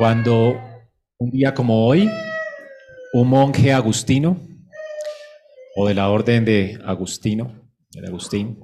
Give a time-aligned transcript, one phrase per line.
[0.00, 0.58] cuando
[1.18, 2.08] un día como hoy,
[3.12, 4.40] un monje agustino,
[5.76, 8.60] o de la orden de Agustino, de Agustín,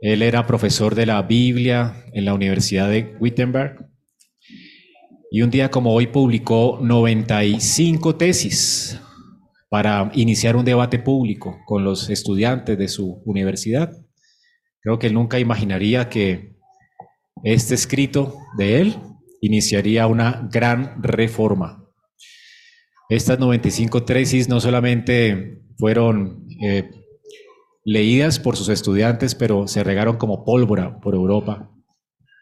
[0.00, 3.88] él era profesor de la Biblia en la Universidad de Wittenberg,
[5.30, 8.98] y un día como hoy publicó 95 tesis
[9.70, 13.92] para iniciar un debate público con los estudiantes de su universidad.
[14.80, 16.56] Creo que él nunca imaginaría que
[17.44, 18.96] este escrito de él
[19.42, 21.84] iniciaría una gran reforma.
[23.10, 26.88] Estas 95 tesis no solamente fueron eh,
[27.84, 31.70] leídas por sus estudiantes, pero se regaron como pólvora por Europa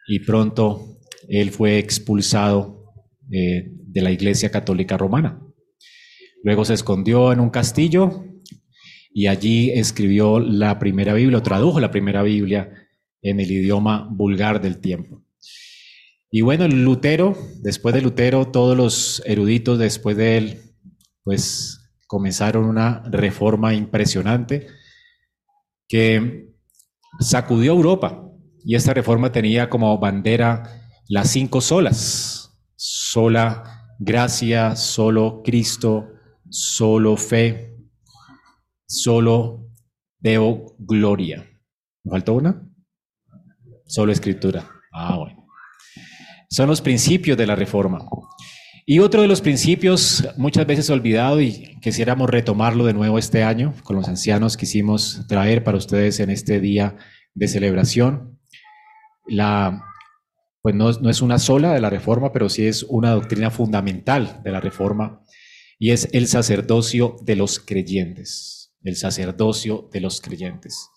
[0.07, 2.93] y pronto él fue expulsado
[3.33, 5.41] eh, de la Iglesia Católica Romana.
[6.45, 8.25] Luego se escondió en un castillo
[9.13, 12.73] y allí escribió la primera Biblia, o tradujo la primera Biblia
[13.23, 15.25] en el idioma vulgar del tiempo.
[16.30, 20.62] Y bueno, Lutero, después de Lutero, todos los eruditos después de él,
[21.25, 24.68] pues comenzaron una reforma impresionante
[25.88, 26.55] que
[27.18, 28.27] sacudió Europa.
[28.65, 30.63] Y esta reforma tenía como bandera
[31.09, 32.52] las cinco solas.
[32.77, 36.09] Sola gracia, solo Cristo,
[36.49, 37.77] solo fe,
[38.87, 39.66] solo
[40.21, 41.45] Deo gloria.
[42.05, 42.62] ¿Me faltó una?
[43.87, 44.68] Solo escritura.
[44.93, 45.40] Ah, bueno.
[46.51, 48.04] Son los principios de la reforma.
[48.84, 53.73] Y otro de los principios muchas veces olvidado y quisiéramos retomarlo de nuevo este año,
[53.84, 56.96] con los ancianos quisimos traer para ustedes en este día
[57.34, 58.40] de celebración.
[59.28, 59.84] La,
[60.60, 64.41] pues no, no es una sola de la reforma, pero sí es una doctrina fundamental
[64.43, 65.22] de la reforma
[65.78, 68.75] y es el sacerdocio de los creyentes.
[68.82, 70.88] El sacerdocio de los creyentes.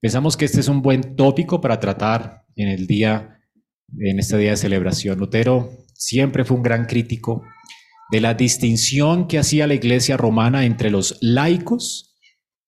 [0.00, 3.39] Pensamos que este es un buen tópico para tratar en el día
[3.98, 5.18] en este día de celebración.
[5.18, 7.42] Lutero siempre fue un gran crítico
[8.10, 12.16] de la distinción que hacía la iglesia romana entre los laicos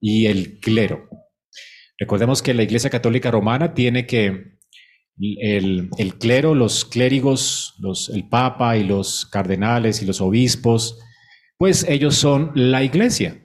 [0.01, 1.09] y el clero.
[1.98, 4.58] Recordemos que la iglesia católica romana tiene que
[5.19, 7.75] el, clero, los clérigos,
[8.13, 10.98] el papa y los cardenales y los obispos,
[11.58, 13.39] pues ellos son la iglesia.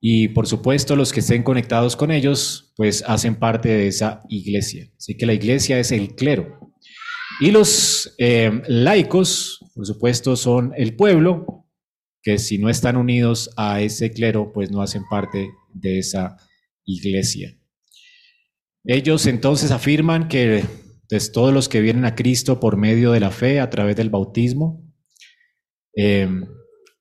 [0.00, 4.90] Y por supuesto los que estén conectados con ellos, pues hacen parte de esa iglesia.
[4.96, 6.71] Así que la iglesia es el clero.
[7.42, 11.66] Y los eh, laicos, por supuesto, son el pueblo,
[12.22, 16.36] que si no están unidos a ese clero, pues no hacen parte de esa
[16.84, 17.58] iglesia.
[18.84, 20.62] Ellos entonces afirman que
[21.08, 24.08] pues, todos los que vienen a Cristo por medio de la fe, a través del
[24.08, 24.80] bautismo,
[25.96, 26.28] eh,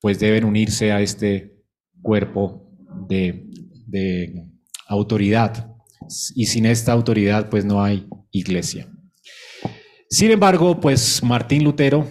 [0.01, 1.55] pues deben unirse a este
[2.01, 2.67] cuerpo
[3.07, 3.45] de,
[3.85, 4.47] de
[4.87, 5.71] autoridad.
[6.33, 8.91] Y sin esta autoridad, pues no hay iglesia.
[10.11, 12.05] Sin embargo, pues Martín Lutero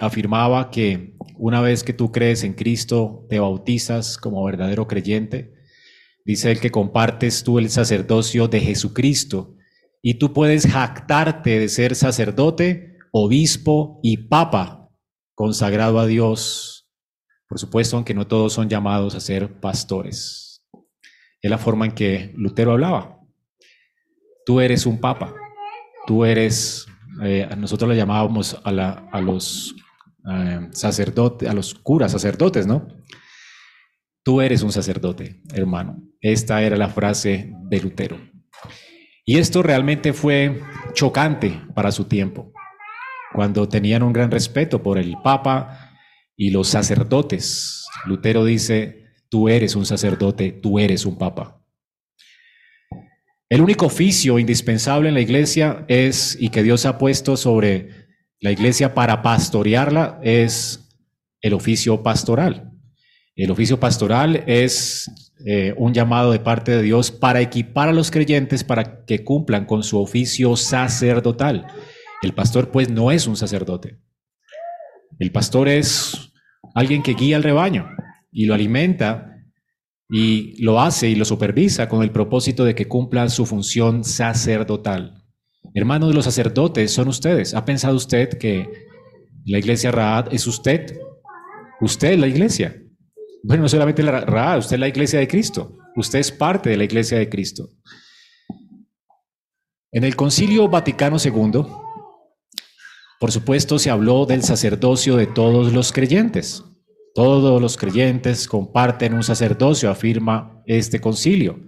[0.00, 5.54] afirmaba que una vez que tú crees en Cristo, te bautizas como verdadero creyente,
[6.24, 9.54] dice él que compartes tú el sacerdocio de Jesucristo
[10.02, 14.90] y tú puedes jactarte de ser sacerdote, obispo y papa
[15.36, 16.90] consagrado a Dios.
[17.48, 20.66] Por supuesto, aunque no todos son llamados a ser pastores.
[21.40, 23.20] Es la forma en que Lutero hablaba.
[24.44, 25.32] Tú eres un papa,
[26.04, 26.88] tú eres
[27.22, 29.74] eh, nosotros le llamábamos a, los
[30.30, 32.88] eh, sacerdotes, a los curas, sacerdotes, ¿no?
[34.22, 36.02] Tú eres un sacerdote, hermano.
[36.20, 38.18] Esta era la frase de Lutero.
[39.26, 40.60] Y esto realmente fue
[40.94, 42.52] chocante para su tiempo,
[43.32, 45.90] cuando tenían un gran respeto por el Papa
[46.36, 47.86] y los sacerdotes.
[48.06, 51.63] Lutero dice, tú eres un sacerdote, tú eres un Papa.
[53.54, 57.88] El único oficio indispensable en la iglesia es, y que Dios ha puesto sobre
[58.40, 60.92] la iglesia para pastorearla, es
[61.40, 62.72] el oficio pastoral.
[63.36, 65.08] El oficio pastoral es
[65.46, 69.66] eh, un llamado de parte de Dios para equipar a los creyentes para que cumplan
[69.66, 71.68] con su oficio sacerdotal.
[72.22, 74.00] El pastor pues no es un sacerdote.
[75.20, 76.32] El pastor es
[76.74, 77.88] alguien que guía al rebaño
[78.32, 79.33] y lo alimenta
[80.08, 85.22] y lo hace y lo supervisa con el propósito de que cumpla su función sacerdotal.
[85.74, 87.54] Hermanos de los sacerdotes son ustedes.
[87.54, 88.68] ¿Ha pensado usted que
[89.46, 90.98] la iglesia Raad es usted?
[91.80, 92.80] Usted es la iglesia.
[93.42, 95.76] Bueno, no solamente la Raad, usted es la iglesia de Cristo.
[95.96, 97.68] Usted es parte de la iglesia de Cristo.
[99.92, 101.64] En el Concilio Vaticano II,
[103.20, 106.64] por supuesto, se habló del sacerdocio de todos los creyentes.
[107.14, 111.60] Todos los creyentes comparten un sacerdocio, afirma este concilio.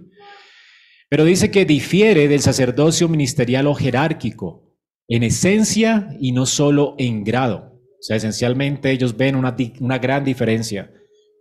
[1.09, 4.75] Pero dice que difiere del sacerdocio ministerial o jerárquico
[5.07, 7.79] en esencia y no solo en grado.
[7.97, 10.91] O sea, esencialmente ellos ven una, gran diferencia.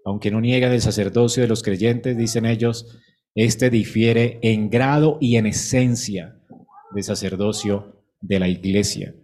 [0.04, 2.96] Aunque no niegan el sacerdocio de los creyentes, dicen ellos,
[3.34, 6.38] este difiere en grado y en esencia
[6.94, 9.14] del sacerdocio de la iglesia.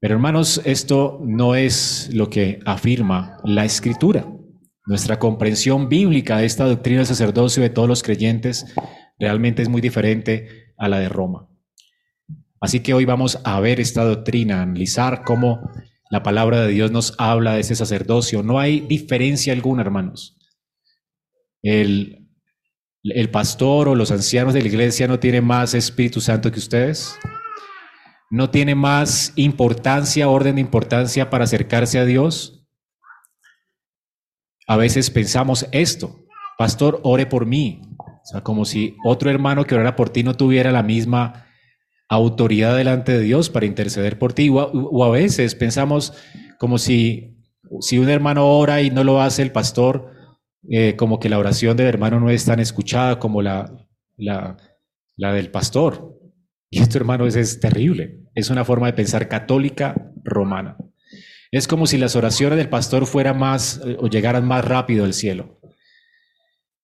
[0.00, 4.26] Pero hermanos, esto no es lo que afirma la escritura.
[4.86, 8.74] Nuestra comprensión bíblica de esta doctrina del sacerdocio de todos los creyentes
[9.18, 11.48] realmente es muy diferente a la de Roma.
[12.60, 15.68] Así que hoy vamos a ver esta doctrina, analizar cómo
[16.10, 18.42] la palabra de Dios nos habla de ese sacerdocio.
[18.42, 20.38] No hay diferencia alguna, hermanos.
[21.60, 22.28] El,
[23.02, 27.18] el pastor o los ancianos de la iglesia no tienen más Espíritu Santo que ustedes
[28.30, 32.66] no tiene más importancia, orden de importancia para acercarse a Dios?
[34.66, 36.26] A veces pensamos esto,
[36.58, 37.80] pastor, ore por mí.
[37.98, 41.46] O sea, como si otro hermano que orara por ti no tuviera la misma
[42.08, 44.50] autoridad delante de Dios para interceder por ti.
[44.50, 46.12] O a, veces pensamos
[46.58, 47.38] como si,
[47.80, 50.12] si un hermano ora y no lo hace el pastor,
[50.68, 53.86] eh, como que la oración del hermano no es tan escuchada como la,
[54.16, 54.56] la,
[55.16, 56.17] la del pastor.
[56.70, 58.20] Y esto, hermano, es, terrible.
[58.34, 60.76] Es una forma de pensar católica romana.
[61.50, 65.14] Es como si las oraciones del pastor fueran más eh, o llegaran más rápido al
[65.14, 65.60] cielo.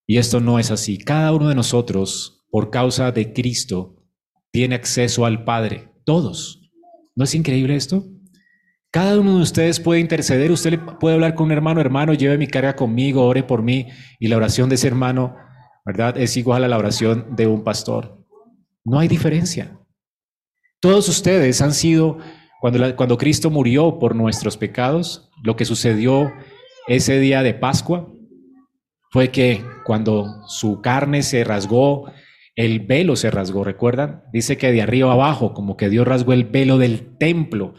[0.07, 0.99] Y esto no es así.
[0.99, 4.03] Cada uno de nosotros, por causa de Cristo,
[4.51, 5.91] tiene acceso al Padre.
[6.05, 6.71] Todos.
[7.15, 8.07] ¿No es increíble esto?
[8.91, 10.51] Cada uno de ustedes puede interceder.
[10.51, 13.89] Usted puede hablar con un hermano, hermano, lleve mi carga conmigo, ore por mí.
[14.19, 15.37] Y la oración de ese hermano,
[15.85, 16.17] ¿verdad?
[16.17, 18.24] Es igual a la oración de un pastor.
[18.85, 19.79] No hay diferencia.
[20.81, 22.19] Todos ustedes han sido,
[22.61, 26.33] cuando, cuando Cristo murió por nuestros pecados, lo que sucedió
[26.87, 28.13] ese día de Pascua
[29.11, 32.11] fue que cuando su carne se rasgó,
[32.57, 34.25] el velo se rasgó, ¿recuerdan?
[34.33, 37.75] Dice que de arriba abajo, como que Dios rasgó el velo del templo,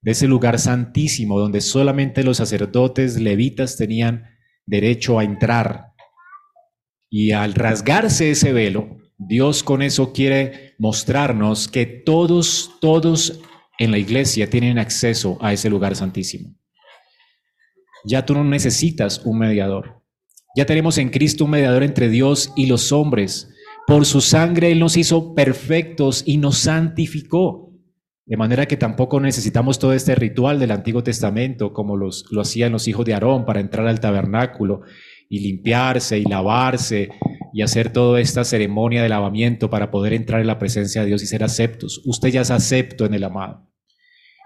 [0.00, 4.24] de ese lugar santísimo, donde solamente los sacerdotes levitas tenían
[4.66, 5.92] derecho a entrar.
[7.10, 8.96] Y al rasgarse ese velo,
[9.26, 13.40] Dios con eso quiere mostrarnos que todos, todos
[13.78, 16.54] en la iglesia tienen acceso a ese lugar santísimo.
[18.04, 20.02] Ya tú no necesitas un mediador.
[20.56, 23.48] Ya tenemos en Cristo un mediador entre Dios y los hombres.
[23.86, 27.70] Por su sangre Él nos hizo perfectos y nos santificó.
[28.26, 32.72] De manera que tampoco necesitamos todo este ritual del Antiguo Testamento como los, lo hacían
[32.72, 34.82] los hijos de Aarón para entrar al tabernáculo
[35.28, 37.10] y limpiarse y lavarse
[37.52, 41.22] y hacer toda esta ceremonia de lavamiento para poder entrar en la presencia de Dios
[41.22, 42.02] y ser aceptos.
[42.04, 43.68] Usted ya es acepto en el amado.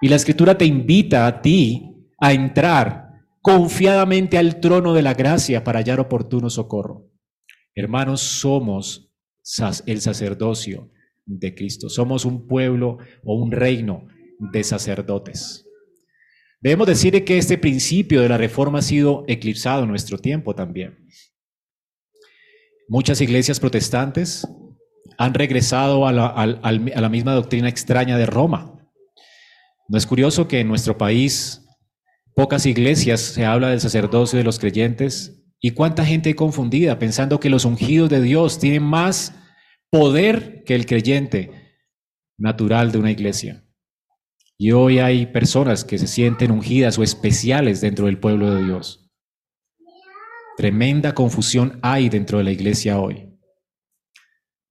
[0.01, 3.07] Y la escritura te invita a ti a entrar
[3.41, 7.11] confiadamente al trono de la gracia para hallar oportuno socorro.
[7.75, 9.13] Hermanos, somos
[9.87, 10.91] el sacerdocio
[11.25, 11.89] de Cristo.
[11.89, 15.67] Somos un pueblo o un reino de sacerdotes.
[16.61, 21.07] Debemos decir que este principio de la reforma ha sido eclipsado en nuestro tiempo también.
[22.89, 24.47] Muchas iglesias protestantes
[25.19, 28.79] han regresado a la, misma doctrina extraña de Roma.
[29.89, 31.63] ¿No es curioso que en nuestro país
[32.35, 35.43] pocas iglesias se habla del sacerdocio de los creyentes?
[35.61, 39.35] ¿Y cuánta gente confundida pensando que los ungidos de Dios tienen más
[39.91, 41.51] poder que el creyente
[42.39, 43.65] natural de una iglesia?
[44.59, 49.06] Y hoy hay personas que se sienten ungidas o especiales dentro del pueblo de Dios.
[50.57, 53.29] Tremenda confusión hay dentro de la iglesia hoy.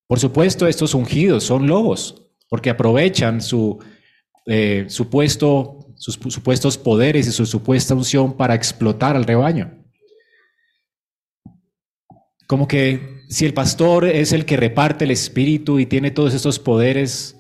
[0.07, 3.79] Por supuesto, estos ungidos son lobos, porque aprovechan su
[4.47, 9.83] eh, supuesto, sus supuestos poderes y su supuesta unción para explotar al rebaño.
[12.47, 16.59] Como que si el pastor es el que reparte el espíritu y tiene todos estos
[16.59, 17.37] poderes,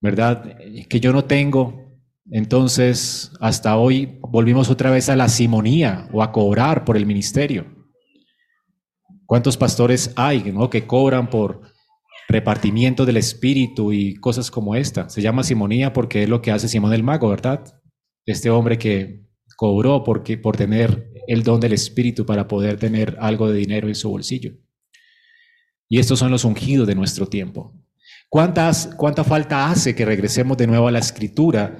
[0.00, 0.56] ¿verdad?
[0.88, 1.82] Que yo no tengo,
[2.30, 7.81] entonces hasta hoy volvimos otra vez a la simonía o a cobrar por el ministerio.
[9.26, 10.70] ¿Cuántos pastores hay ¿no?
[10.70, 11.62] que cobran por
[12.28, 15.08] repartimiento del espíritu y cosas como esta?
[15.08, 17.80] Se llama simonía porque es lo que hace Simón el Mago, ¿verdad?
[18.26, 19.22] Este hombre que
[19.56, 23.94] cobró porque, por tener el don del espíritu para poder tener algo de dinero en
[23.94, 24.54] su bolsillo.
[25.88, 27.74] Y estos son los ungidos de nuestro tiempo.
[28.28, 31.78] ¿Cuántas, ¿Cuánta falta hace que regresemos de nuevo a la escritura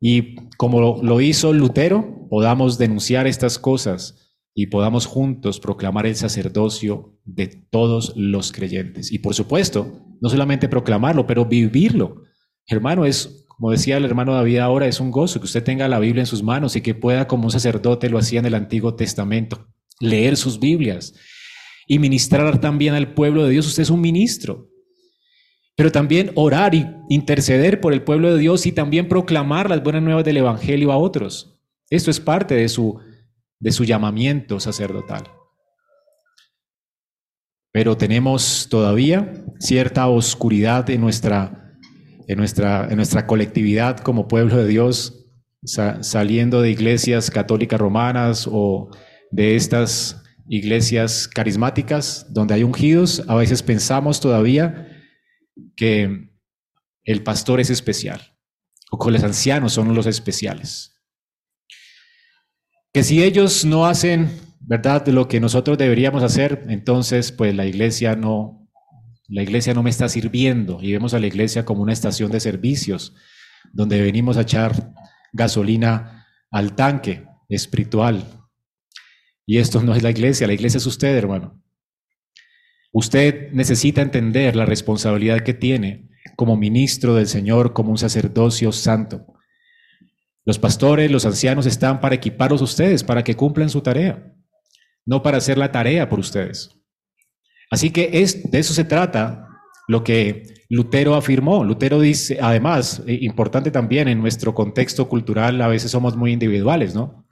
[0.00, 4.29] y como lo hizo Lutero, podamos denunciar estas cosas
[4.60, 9.10] y podamos juntos proclamar el sacerdocio de todos los creyentes.
[9.10, 12.24] Y por supuesto, no solamente proclamarlo, pero vivirlo.
[12.66, 15.98] Hermano, es, como decía el hermano David ahora, es un gozo que usted tenga la
[15.98, 18.96] Biblia en sus manos y que pueda, como un sacerdote lo hacía en el Antiguo
[18.96, 19.66] Testamento,
[19.98, 21.14] leer sus Biblias
[21.86, 23.66] y ministrar también al pueblo de Dios.
[23.66, 24.68] Usted es un ministro.
[25.74, 30.02] pero también orar y interceder por el pueblo de Dios y también proclamar las buenas
[30.02, 31.58] nuevas del Evangelio a otros.
[31.88, 33.00] Esto es parte de su,
[33.60, 35.30] de su llamamiento sacerdotal.
[37.72, 41.76] Pero tenemos todavía cierta oscuridad en nuestra,
[42.28, 45.26] nuestra, nuestra colectividad como pueblo de Dios,
[45.62, 48.90] saliendo de iglesias católicas romanas o
[49.30, 54.88] de estas iglesias carismáticas donde hay ungidos, a veces pensamos todavía
[55.76, 56.30] que
[57.04, 58.36] el pastor es especial
[58.90, 60.99] o que los ancianos son los especiales.
[62.92, 64.30] Que si ellos no hacen,
[64.60, 68.60] ¿verdad?, lo que nosotros deberíamos hacer, entonces pues la iglesia no
[69.30, 72.40] la iglesia no me está sirviendo y vemos a la iglesia como una estación de
[72.40, 73.14] servicios
[73.72, 74.92] donde venimos a echar
[75.32, 78.24] gasolina al tanque espiritual.
[79.46, 81.62] Y esto no es la iglesia, la iglesia es usted, hermano.
[82.92, 89.26] Usted necesita entender la responsabilidad que tiene como ministro del Señor, como un sacerdocio santo.
[90.44, 94.34] Los pastores, los ancianos están para equiparlos ustedes, para que cumplan su tarea,
[95.06, 96.70] no para hacer la tarea por ustedes.
[97.70, 99.46] Así que de eso se trata
[99.86, 101.64] lo que Lutero afirmó.
[101.64, 106.94] Lutero dice, además, eh, importante también en nuestro contexto cultural, a veces somos muy individuales,
[106.94, 107.26] ¿no?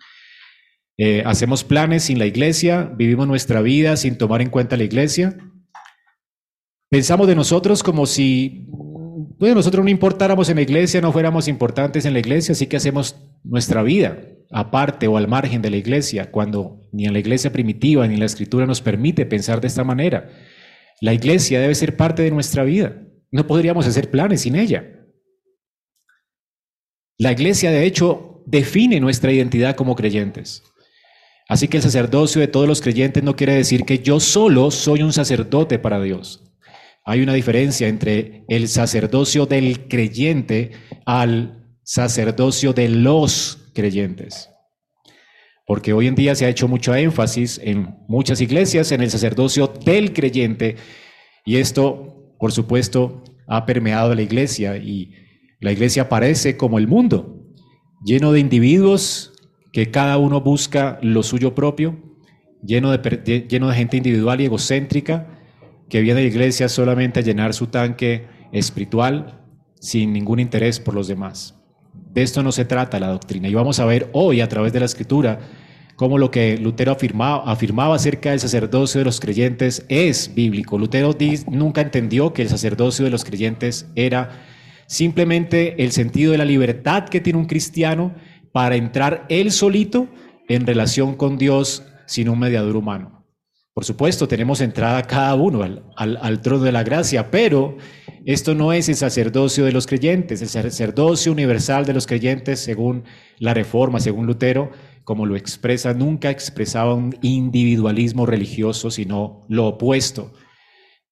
[0.98, 5.38] Eh, hacemos planes sin la iglesia, vivimos nuestra vida sin tomar en cuenta la iglesia.
[6.90, 8.66] Pensamos de nosotros como si
[9.38, 12.76] pues, nosotros no importáramos en la iglesia, no fuéramos importantes en la iglesia, así que
[12.76, 14.18] hacemos nuestra vida
[14.50, 18.21] aparte o al margen de la iglesia, cuando ni en la iglesia primitiva ni en
[18.21, 20.30] la escritura nos permite pensar de esta manera.
[21.00, 23.02] La iglesia debe ser parte de nuestra vida.
[23.30, 24.85] No podríamos hacer planes sin ella.
[27.18, 30.62] La iglesia, de hecho, define nuestra identidad como creyentes.
[31.49, 35.02] Así que el sacerdocio de todos los creyentes no quiere decir que yo solo soy
[35.02, 36.48] un sacerdote para Dios.
[37.08, 40.72] Hay una diferencia entre el sacerdocio del creyente
[41.06, 44.50] al sacerdocio de los creyentes.
[45.66, 49.72] Porque hoy en día se ha hecho mucho énfasis en muchas iglesias en el sacerdocio
[49.86, 50.76] del creyente
[51.46, 55.14] y esto, por supuesto, ha permeado la iglesia y
[55.60, 57.42] la iglesia parece como el mundo,
[58.04, 59.32] lleno de individuos
[59.72, 62.18] que cada uno busca lo suyo propio,
[62.62, 65.38] lleno de, lleno de gente individual y egocéntrica,
[65.88, 69.40] que viene a la iglesia solamente a llenar su tanque espiritual
[69.80, 71.54] sin ningún interés por los demás.
[72.12, 73.49] De esto no se trata la doctrina.
[73.49, 75.40] Y vamos a ver hoy a través de la escritura
[75.97, 80.78] cómo lo que Lutero afirmaba, afirmaba acerca del sacerdocio de los creyentes es bíblico.
[80.78, 81.16] Lutero
[81.49, 84.30] nunca entendió que el sacerdocio de los creyentes era
[84.87, 88.14] simplemente el sentido de la libertad que tiene un cristiano
[88.52, 90.09] para entrar él solito
[90.49, 93.17] en relación con Dios sin un mediador humano.
[93.78, 95.62] Por supuesto, tenemos entrada cada uno
[95.94, 97.76] al, trono de la gracia, pero
[98.25, 103.04] esto no es el sacerdocio de los creyentes, el sacerdocio universal de los creyentes, según
[103.38, 104.73] la Reforma, según Lutero,
[105.04, 110.32] como lo expresa, nunca expresaba un individualismo religioso, sino lo opuesto.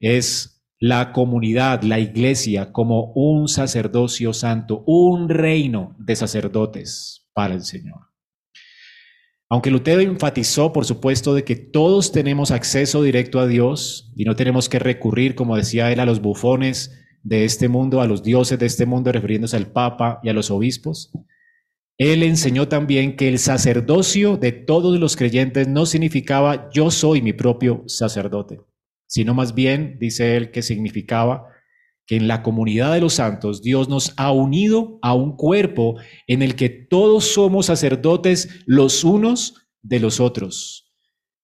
[0.00, 7.62] Es la comunidad, la iglesia, como un sacerdocio santo, un reino de sacerdotes para el
[7.62, 8.05] Señor.
[9.48, 14.34] Aunque Lutero enfatizó, por supuesto, de que todos tenemos acceso directo a Dios y no
[14.34, 18.58] tenemos que recurrir, como decía él, a los bufones de este mundo, a los dioses
[18.58, 21.12] de este mundo, refiriéndose al Papa y a los obispos,
[21.98, 27.32] él enseñó también que el sacerdocio de todos los creyentes no significaba yo soy mi
[27.32, 28.60] propio sacerdote,
[29.06, 31.48] sino más bien, dice él, que significaba
[32.06, 35.96] que en la comunidad de los santos Dios nos ha unido a un cuerpo
[36.26, 40.92] en el que todos somos sacerdotes los unos de los otros.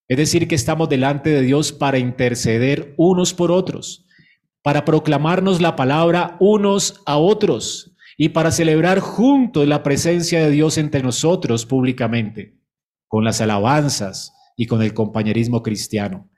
[0.09, 4.07] Es decir, que estamos delante de Dios para interceder unos por otros,
[4.63, 10.79] para proclamarnos la palabra unos a otros y para celebrar juntos la presencia de Dios
[10.79, 12.59] entre nosotros públicamente,
[13.09, 16.31] con las alabanzas y con el compañerismo cristiano.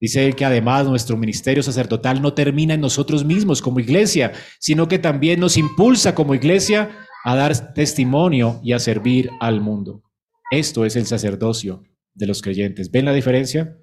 [0.00, 4.88] Dice él que además nuestro ministerio sacerdotal no termina en nosotros mismos como iglesia, sino
[4.88, 6.90] que también nos impulsa como iglesia
[7.22, 10.02] a dar testimonio y a servir al mundo.
[10.50, 12.90] Esto es el sacerdocio de los creyentes.
[12.90, 13.76] ¿Ven la diferencia?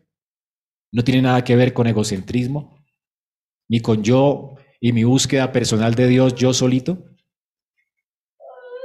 [0.92, 2.84] No tiene nada que ver con egocentrismo,
[3.70, 7.06] ni con yo y mi búsqueda personal de Dios yo solito.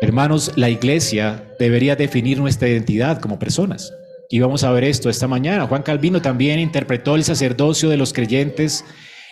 [0.02, 3.92] Hermanos, la iglesia debería definir nuestra identidad como personas.
[4.32, 5.66] Y vamos a ver esto esta mañana.
[5.66, 8.82] Juan Calvino también interpretó el sacerdocio de los creyentes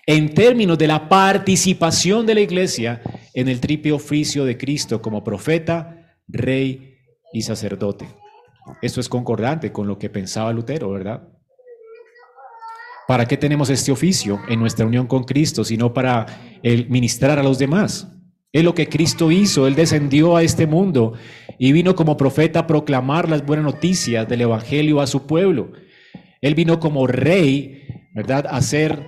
[0.05, 3.01] en términos de la participación de la iglesia
[3.33, 6.99] en el triple oficio de Cristo como profeta, rey
[7.33, 8.09] y sacerdote.
[8.83, 11.27] Esto es concordante con lo que pensaba Lutero, ¿verdad?
[13.09, 16.27] ¿Para qué tenemos este oficio en nuestra unión con Cristo, sino para
[16.63, 18.07] el ministrar a los demás?
[18.53, 19.67] Es lo que Cristo hizo.
[19.67, 21.15] Él descendió a este mundo
[21.63, 25.73] y vino como profeta a proclamar las buenas noticias del Evangelio a su pueblo.
[26.41, 28.47] Él vino como rey, ¿verdad?
[28.49, 29.07] A ser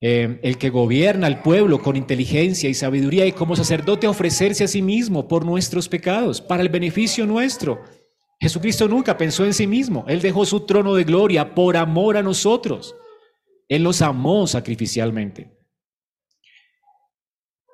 [0.00, 4.62] eh, el que gobierna al pueblo con inteligencia y sabiduría y como sacerdote a ofrecerse
[4.62, 7.82] a sí mismo por nuestros pecados, para el beneficio nuestro.
[8.40, 10.04] Jesucristo nunca pensó en sí mismo.
[10.06, 12.94] Él dejó su trono de gloria por amor a nosotros.
[13.68, 15.50] Él los amó sacrificialmente.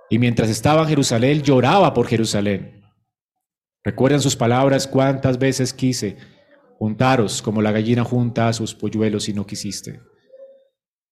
[0.09, 2.84] Y mientras estaba en Jerusalén, lloraba por Jerusalén.
[3.85, 4.87] ¿Recuerdan sus palabras?
[4.87, 6.17] ¿Cuántas veces quise
[6.79, 10.01] juntaros como la gallina junta a sus polluelos y no quisiste?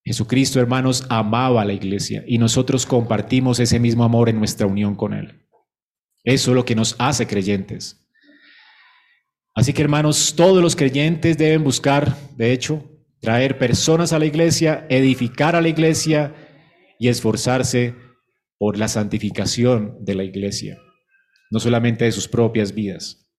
[0.05, 4.97] Jesucristo, hermanos, amaba a la iglesia y nosotros compartimos ese mismo amor en nuestra unión
[4.97, 5.47] con Él.
[6.25, 7.99] Eso es lo que nos hace creyentes.
[9.55, 12.83] Así que, hermanos, todos los creyentes deben buscar, de hecho,
[13.21, 16.35] traer personas a la iglesia, edificar a la iglesia
[16.99, 17.95] y esforzarse
[18.59, 20.79] por la santificación de la iglesia,
[21.53, 23.31] no solamente de sus propias vidas.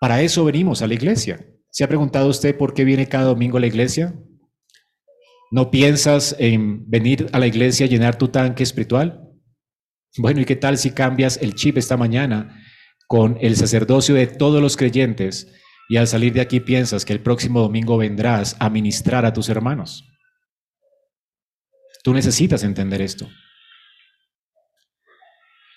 [0.00, 1.46] Para eso venimos a la iglesia.
[1.70, 4.14] ¿Se ha preguntado usted por qué viene cada domingo a la iglesia?
[5.52, 9.30] ¿No piensas en venir a la iglesia a llenar tu tanque espiritual?
[10.18, 12.60] Bueno, ¿y qué tal si cambias el chip esta mañana
[13.06, 15.52] con el sacerdocio de todos los creyentes
[15.88, 19.48] y al salir de aquí piensas que el próximo domingo vendrás a ministrar a tus
[19.48, 20.04] hermanos?
[22.02, 23.28] Tú necesitas entender esto.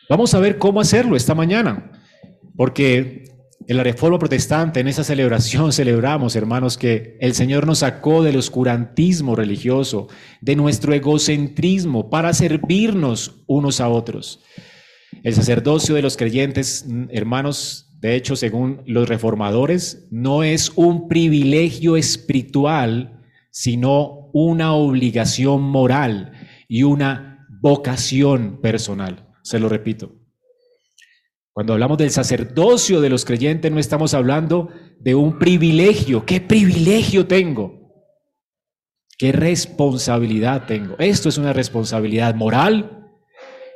[0.09, 1.91] Vamos a ver cómo hacerlo esta mañana,
[2.55, 3.25] porque
[3.67, 8.37] en la Reforma Protestante, en esa celebración, celebramos, hermanos, que el Señor nos sacó del
[8.37, 10.07] oscurantismo religioso,
[10.39, 14.39] de nuestro egocentrismo, para servirnos unos a otros.
[15.23, 21.97] El sacerdocio de los creyentes, hermanos, de hecho, según los reformadores, no es un privilegio
[21.97, 26.31] espiritual, sino una obligación moral
[26.69, 29.26] y una vocación personal.
[29.47, 30.13] Se lo repito.
[31.53, 34.67] Cuando hablamos del sacerdocio de los creyentes, no estamos hablando
[34.99, 36.25] de un privilegio.
[36.25, 38.11] ¿Qué privilegio tengo?
[39.17, 40.97] ¿Qué responsabilidad tengo?
[40.99, 43.09] Esto es una responsabilidad moral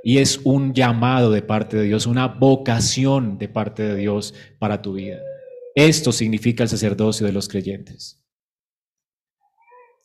[0.03, 4.81] y es un llamado de parte de Dios, una vocación de parte de Dios para
[4.81, 5.19] tu vida.
[5.73, 8.21] Esto significa el sacerdocio de los creyentes.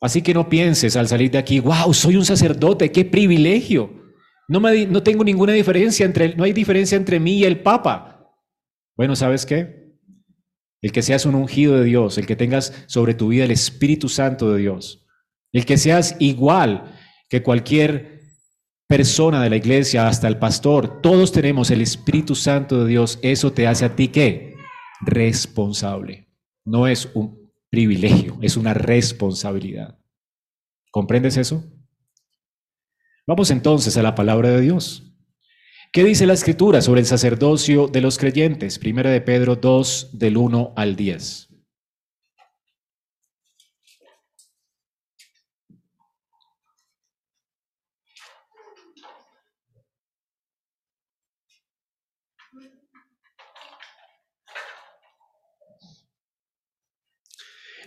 [0.00, 4.05] Así que no pienses al salir de aquí, wow, soy un sacerdote, qué privilegio.
[4.48, 8.32] No, tengo ninguna diferencia entre, no hay diferencia entre mí y el Papa.
[8.96, 9.94] Bueno, ¿sabes qué?
[10.80, 14.08] El que seas un ungido de Dios, el que tengas sobre tu vida el Espíritu
[14.08, 15.04] Santo de Dios,
[15.52, 16.94] el que seas igual
[17.28, 18.20] que cualquier
[18.86, 23.52] persona de la iglesia, hasta el pastor, todos tenemos el Espíritu Santo de Dios, eso
[23.52, 24.54] te hace a ti qué?
[25.00, 26.28] Responsable.
[26.64, 29.98] No es un privilegio, es una responsabilidad.
[30.92, 31.64] ¿Comprendes eso?
[33.28, 35.02] Vamos entonces a la palabra de Dios.
[35.92, 38.78] ¿Qué dice la escritura sobre el sacerdocio de los creyentes?
[38.78, 41.45] Primera de Pedro 2, del 1 al 10.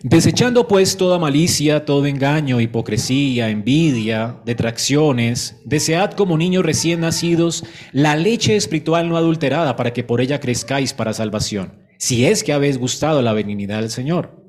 [0.04, 8.16] Desechando pues toda malicia, todo engaño, hipocresía, envidia, detracciones, desead como niños recién nacidos la
[8.16, 12.78] leche espiritual no adulterada para que por ella crezcáis para salvación, si es que habéis
[12.78, 14.46] gustado la benignidad del Señor.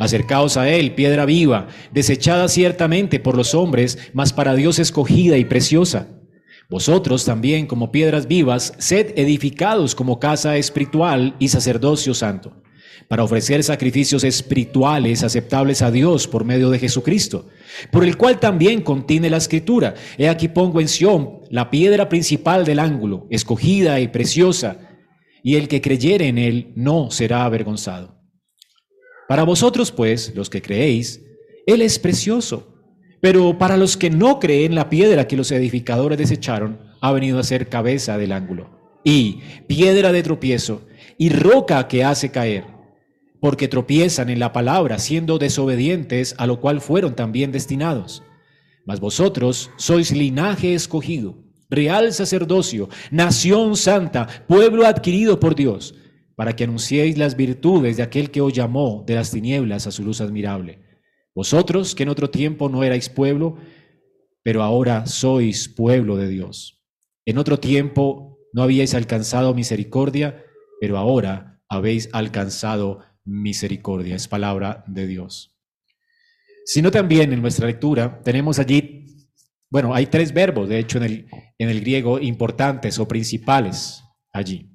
[0.00, 5.44] Acercaos a Él, piedra viva, desechada ciertamente por los hombres, mas para Dios escogida y
[5.44, 6.08] preciosa.
[6.68, 12.52] Vosotros también, como piedras vivas, sed edificados como casa espiritual y sacerdocio santo
[13.08, 17.48] para ofrecer sacrificios espirituales aceptables a Dios por medio de Jesucristo,
[17.90, 19.94] por el cual también contiene la escritura.
[20.18, 24.76] He aquí pongo en Sión la piedra principal del ángulo, escogida y preciosa,
[25.42, 28.18] y el que creyere en él no será avergonzado.
[29.26, 31.22] Para vosotros, pues, los que creéis,
[31.66, 32.74] él es precioso,
[33.22, 37.44] pero para los que no creen, la piedra que los edificadores desecharon ha venido a
[37.44, 42.77] ser cabeza del ángulo, y piedra de tropiezo, y roca que hace caer
[43.40, 48.22] porque tropiezan en la palabra, siendo desobedientes, a lo cual fueron también destinados.
[48.84, 51.36] Mas vosotros sois linaje escogido,
[51.70, 55.94] real sacerdocio, nación santa, pueblo adquirido por Dios,
[56.36, 60.04] para que anunciéis las virtudes de aquel que os llamó de las tinieblas a su
[60.04, 60.80] luz admirable.
[61.34, 63.56] Vosotros, que en otro tiempo no erais pueblo,
[64.42, 66.82] pero ahora sois pueblo de Dios.
[67.26, 70.42] En otro tiempo no habíais alcanzado misericordia,
[70.80, 74.16] pero ahora habéis alcanzado misericordia.
[74.16, 75.54] Es palabra de Dios.
[76.64, 79.06] sino también en nuestra lectura tenemos allí,
[79.70, 84.70] bueno, hay tres verbos, de hecho, en el, en el griego importantes o principales allí.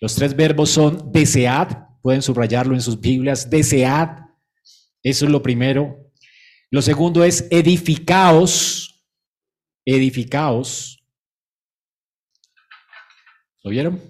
[0.00, 1.68] Los tres verbos son desead,
[2.02, 4.22] pueden subrayarlo en sus Biblias, desead,
[5.02, 6.12] eso es lo primero.
[6.70, 9.04] Lo segundo es edificaos,
[9.84, 11.02] edificaos.
[13.62, 14.00] ¿Lo vieron?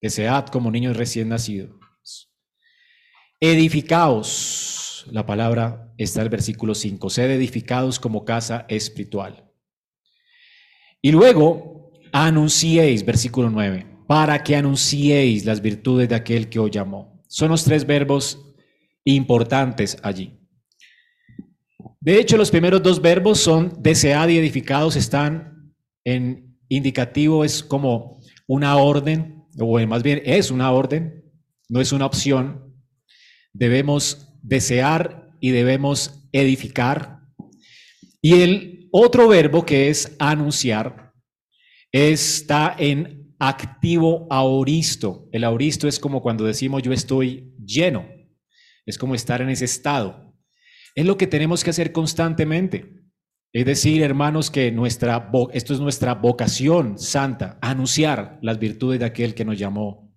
[0.00, 1.81] Desead como niños recién nacidos.
[3.44, 9.50] Edificaos la palabra está en el versículo 5, sed edificados como casa espiritual.
[11.02, 17.20] Y luego, anunciéis, versículo 9, para que anunciéis las virtudes de aquel que os llamó.
[17.26, 18.54] Son los tres verbos
[19.02, 20.38] importantes allí.
[21.98, 25.74] De hecho, los primeros dos verbos son desead y edificados, están
[26.04, 31.24] en indicativo, es como una orden, o más bien es una orden,
[31.68, 32.71] no es una opción.
[33.52, 37.20] Debemos desear y debemos edificar.
[38.20, 41.12] Y el otro verbo que es anunciar
[41.90, 45.28] está en activo auristo.
[45.32, 48.06] El auristo es como cuando decimos yo estoy lleno.
[48.86, 50.34] Es como estar en ese estado.
[50.94, 53.02] Es lo que tenemos que hacer constantemente.
[53.52, 59.34] Es decir, hermanos, que nuestra esto es nuestra vocación santa, anunciar las virtudes de aquel
[59.34, 60.10] que nos llamó.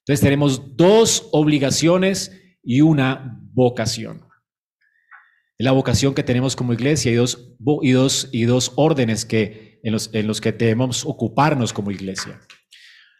[0.00, 4.22] Entonces tenemos dos obligaciones y una vocación.
[5.58, 9.92] La vocación que tenemos como iglesia y dos, y dos, y dos órdenes que, en,
[9.92, 12.40] los, en los que debemos ocuparnos como iglesia.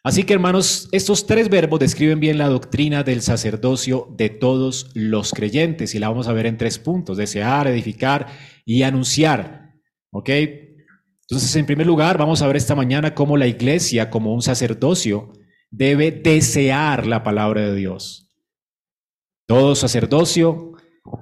[0.05, 5.33] Así que hermanos, estos tres verbos describen bien la doctrina del sacerdocio de todos los
[5.33, 8.29] creyentes y la vamos a ver en tres puntos, desear, edificar
[8.65, 9.75] y anunciar.
[10.11, 10.31] ¿Ok?
[10.31, 15.33] Entonces, en primer lugar, vamos a ver esta mañana cómo la iglesia, como un sacerdocio,
[15.71, 18.28] debe desear la palabra de Dios.
[19.49, 20.75] Todo sacerdocio,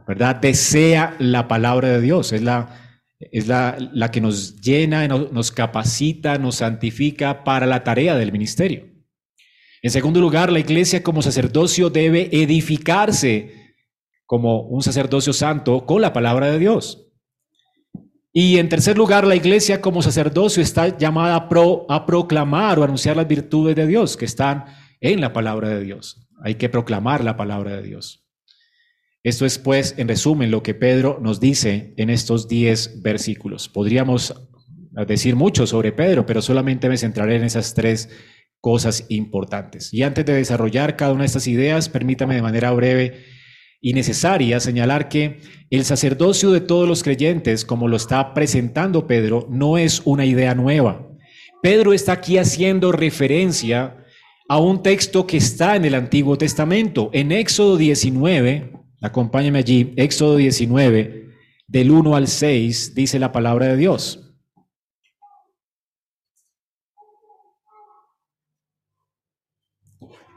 [0.09, 0.35] ¿verdad?
[0.35, 2.33] Desea la palabra de Dios.
[2.33, 8.17] Es la, es la, la que nos llena, nos capacita, nos santifica para la tarea
[8.17, 8.89] del ministerio.
[9.81, 13.77] En segundo lugar, la iglesia como sacerdocio debe edificarse
[14.25, 17.07] como un sacerdocio santo con la palabra de Dios.
[18.33, 23.17] Y en tercer lugar, la iglesia como sacerdocio está llamada a, a proclamar o anunciar
[23.17, 24.65] las virtudes de Dios que están
[25.01, 26.26] en la palabra de Dios.
[26.43, 28.27] Hay que proclamar la palabra de Dios.
[29.23, 33.69] Esto es, pues, en resumen, lo que Pedro nos dice en estos diez versículos.
[33.69, 34.35] Podríamos
[35.07, 38.09] decir mucho sobre Pedro, pero solamente me centraré en esas tres
[38.61, 39.93] cosas importantes.
[39.93, 43.25] Y antes de desarrollar cada una de estas ideas, permítame de manera breve
[43.81, 49.47] y necesaria señalar que el sacerdocio de todos los creyentes, como lo está presentando Pedro,
[49.51, 51.09] no es una idea nueva.
[51.63, 54.05] Pedro está aquí haciendo referencia
[54.49, 57.11] a un texto que está en el Antiguo Testamento.
[57.13, 61.31] En Éxodo 19, acompáñame allí, Éxodo 19,
[61.67, 64.23] del 1 al 6, dice la palabra de Dios.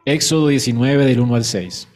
[0.06, 1.88] Éxodo 19 del 1 al 6.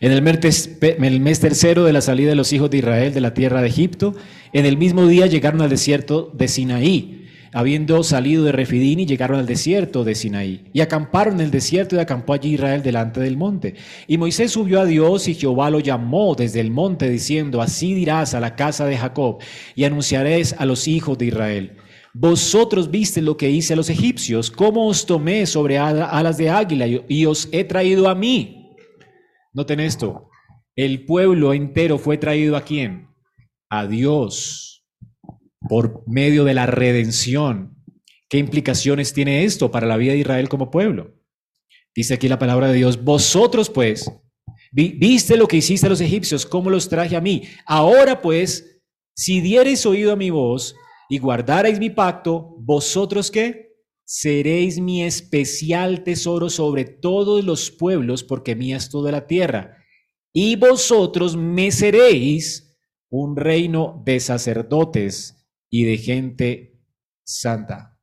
[0.00, 3.60] En el mes tercero de la salida de los hijos de Israel de la tierra
[3.60, 4.14] de Egipto,
[4.52, 7.19] en el mismo día llegaron al desierto de Sinaí
[7.52, 10.64] habiendo salido de Refidín y llegaron al desierto de Sinaí.
[10.72, 13.74] Y acamparon en el desierto y acampó allí Israel delante del monte.
[14.06, 18.34] Y Moisés subió a Dios y Jehová lo llamó desde el monte diciendo, así dirás
[18.34, 19.38] a la casa de Jacob
[19.74, 21.76] y anunciaréis a los hijos de Israel.
[22.12, 26.86] Vosotros viste lo que hice a los egipcios, cómo os tomé sobre alas de águila
[26.86, 28.74] y os he traído a mí.
[29.52, 30.28] Noten esto,
[30.74, 33.08] el pueblo entero fue traído a quién?
[33.68, 34.79] A Dios
[35.70, 37.76] por medio de la redención.
[38.28, 41.14] ¿Qué implicaciones tiene esto para la vida de Israel como pueblo?
[41.94, 44.10] Dice aquí la palabra de Dios, vosotros pues,
[44.72, 47.44] viste lo que hiciste a los egipcios, cómo los traje a mí.
[47.66, 48.82] Ahora pues,
[49.14, 50.74] si diereis oído a mi voz
[51.08, 53.76] y guardareis mi pacto, vosotros qué?
[54.04, 59.76] Seréis mi especial tesoro sobre todos los pueblos, porque mía es toda la tierra.
[60.32, 62.76] Y vosotros me seréis
[63.08, 65.36] un reino de sacerdotes
[65.70, 66.80] y de gente
[67.24, 67.96] santa.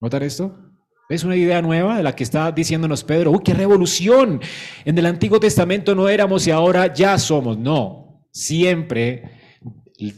[0.00, 0.56] ¿Notar esto?
[1.08, 3.30] Es una idea nueva de la que está diciéndonos Pedro.
[3.30, 4.40] ¡Uy, qué revolución!
[4.84, 7.56] En el Antiguo Testamento no éramos y ahora ya somos.
[7.56, 9.30] No, siempre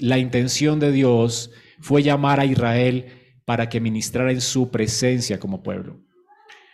[0.01, 1.51] la intención de Dios
[1.81, 3.07] fue llamar a Israel
[3.45, 6.01] para que ministrara en su presencia como pueblo.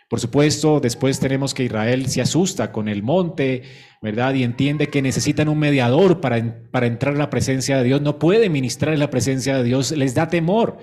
[0.09, 3.63] Por supuesto, después tenemos que Israel se asusta con el monte,
[4.05, 4.33] ¿verdad?
[4.35, 8.01] Y entiende que necesitan un mediador para, para entrar a la presencia de Dios.
[8.01, 10.77] No puede ministrar en la presencia de Dios, les da temor.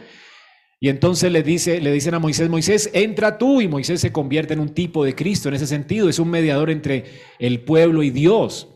[0.81, 3.61] Y entonces le, dice, le dicen a Moisés, Moisés, entra tú.
[3.61, 6.09] Y Moisés se convierte en un tipo de Cristo en ese sentido.
[6.09, 7.05] Es un mediador entre
[7.39, 8.69] el pueblo y Dios.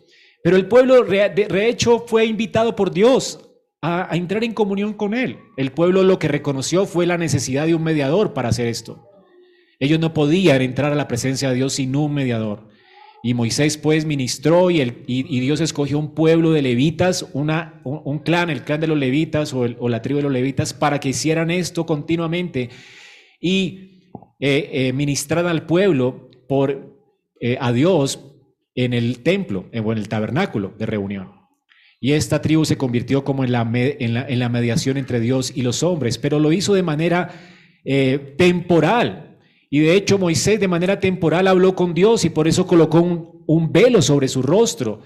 [0.44, 3.40] Pero el pueblo, de hecho, fue invitado por Dios
[3.82, 5.38] a, a, entrar en comunión con Él.
[5.56, 9.11] El pueblo lo que reconoció fue la necesidad de un mediador para hacer esto.
[9.80, 12.65] Ellos no podían entrar a la presencia de Dios sin un mediador.
[13.26, 18.20] Y Moisés pues ministró y, el, y, Dios escogió un pueblo de levitas, una, un,
[18.20, 21.08] clan, el clan de los levitas o, el, la tribu de los levitas, para que
[21.08, 22.70] hicieran esto continuamente
[23.40, 27.00] y eh, eh, ministraran al pueblo por,
[27.40, 28.32] eh, a Dios
[28.76, 31.32] en el templo o en el tabernáculo de reunión.
[31.98, 35.52] Y esta tribu se convirtió como en la, en la, en la mediación entre Dios
[35.52, 37.34] y los hombres, pero lo hizo de manera
[38.36, 39.25] temporal,
[39.70, 43.72] y de hecho Moisés de manera temporal habló con Dios y por eso colocó un,
[43.72, 45.02] velo sobre su rostro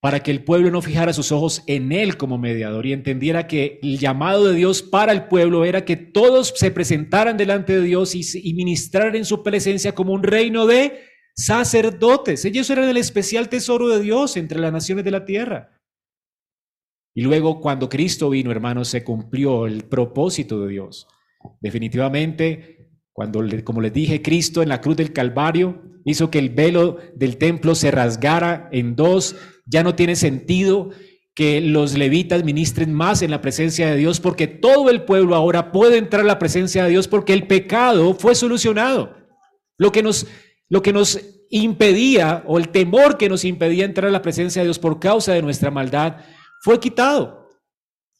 [0.00, 3.78] para que el pueblo no fijara sus ojos en él como mediador y entendiera que
[3.82, 8.14] el llamado de Dios para el pueblo era que todos se presentaran delante de Dios
[8.14, 11.00] y, y ministraran en su presencia como un reino de
[11.36, 12.44] sacerdotes.
[12.44, 15.76] Ellos eran el especial tesoro de Dios entre las naciones de la tierra.
[17.14, 21.08] Y luego cuando Cristo vino, hermanos, se cumplió el propósito de Dios.
[21.60, 22.79] Definitivamente
[23.12, 27.36] cuando, como les dije, Cristo en la cruz del Calvario hizo que el velo del
[27.36, 30.90] templo se rasgara en dos, ya no tiene sentido
[31.34, 35.72] que los levitas ministren más en la presencia de Dios porque todo el pueblo ahora
[35.72, 39.16] puede entrar a la presencia de Dios porque el pecado fue solucionado.
[39.78, 40.26] Lo que nos,
[40.68, 41.20] lo que nos
[41.50, 45.32] impedía o el temor que nos impedía entrar a la presencia de Dios por causa
[45.32, 46.18] de nuestra maldad
[46.62, 47.48] fue quitado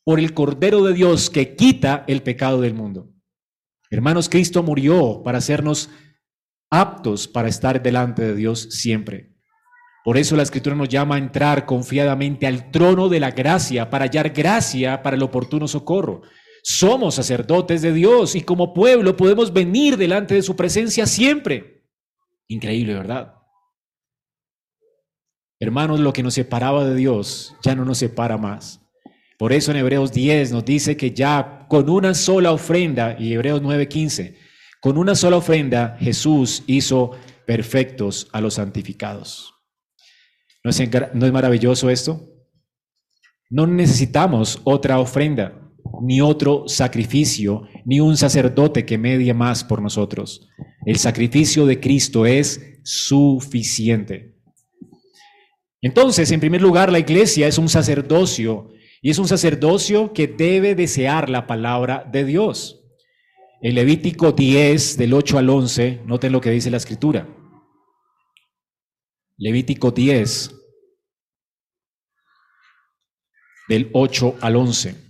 [0.05, 3.11] por el Cordero de Dios que quita el pecado del mundo.
[3.90, 5.90] Hermanos, Cristo murió para hacernos
[6.70, 9.35] aptos para estar delante de Dios siempre.
[10.05, 14.05] Por eso la Escritura nos llama a entrar confiadamente al trono de la gracia para
[14.05, 16.22] hallar gracia para el oportuno socorro.
[16.62, 21.85] Somos sacerdotes de Dios y como pueblo podemos venir delante de su presencia siempre.
[22.48, 23.35] Increíble, ¿verdad?
[25.59, 28.81] Hermanos, lo que nos separaba de Dios ya no nos separa más.
[29.40, 33.62] Por eso en Hebreos 10 nos dice que ya con una sola ofrenda, y Hebreos
[33.62, 34.37] 9:15,
[34.83, 37.12] con una sola ofrenda Jesús hizo
[37.46, 39.55] perfectos a los santificados.
[40.62, 40.79] ¿No es,
[41.14, 42.20] ¿No es maravilloso esto?
[43.48, 45.59] No necesitamos otra ofrenda,
[46.03, 50.50] ni otro sacrificio, ni un sacerdote que medie más por nosotros.
[50.85, 54.37] El sacrificio de Cristo es suficiente.
[55.81, 58.68] Entonces, en primer lugar, la iglesia es un sacerdocio
[59.02, 62.82] y es un sacerdocio que debe desear la palabra de Dios.
[63.62, 67.28] El Levítico 10, del 8 al 11, noten lo que dice la escritura.
[69.36, 70.54] Levítico 10,
[73.68, 75.09] del 8 al 11.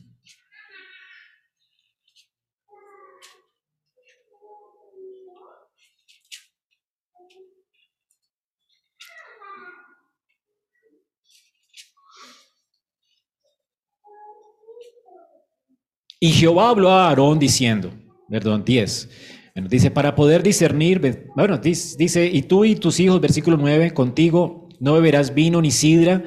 [16.23, 17.91] Y Jehová habló a Aarón diciendo,
[18.29, 19.09] perdón, 10.
[19.55, 24.69] Bueno, dice, para poder discernir, bueno, dice, y tú y tus hijos, versículo 9, contigo
[24.81, 26.23] no beberás vino ni sidra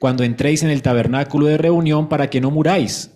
[0.00, 3.12] cuando entréis en el tabernáculo de reunión para que no muráis.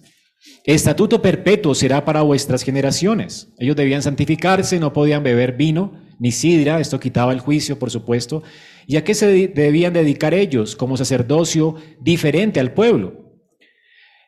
[0.64, 3.48] Estatuto perpetuo será para vuestras generaciones.
[3.58, 8.44] Ellos debían santificarse, no podían beber vino ni sidra, esto quitaba el juicio, por supuesto.
[8.86, 13.29] ¿Y a qué se debían dedicar ellos como sacerdocio diferente al pueblo?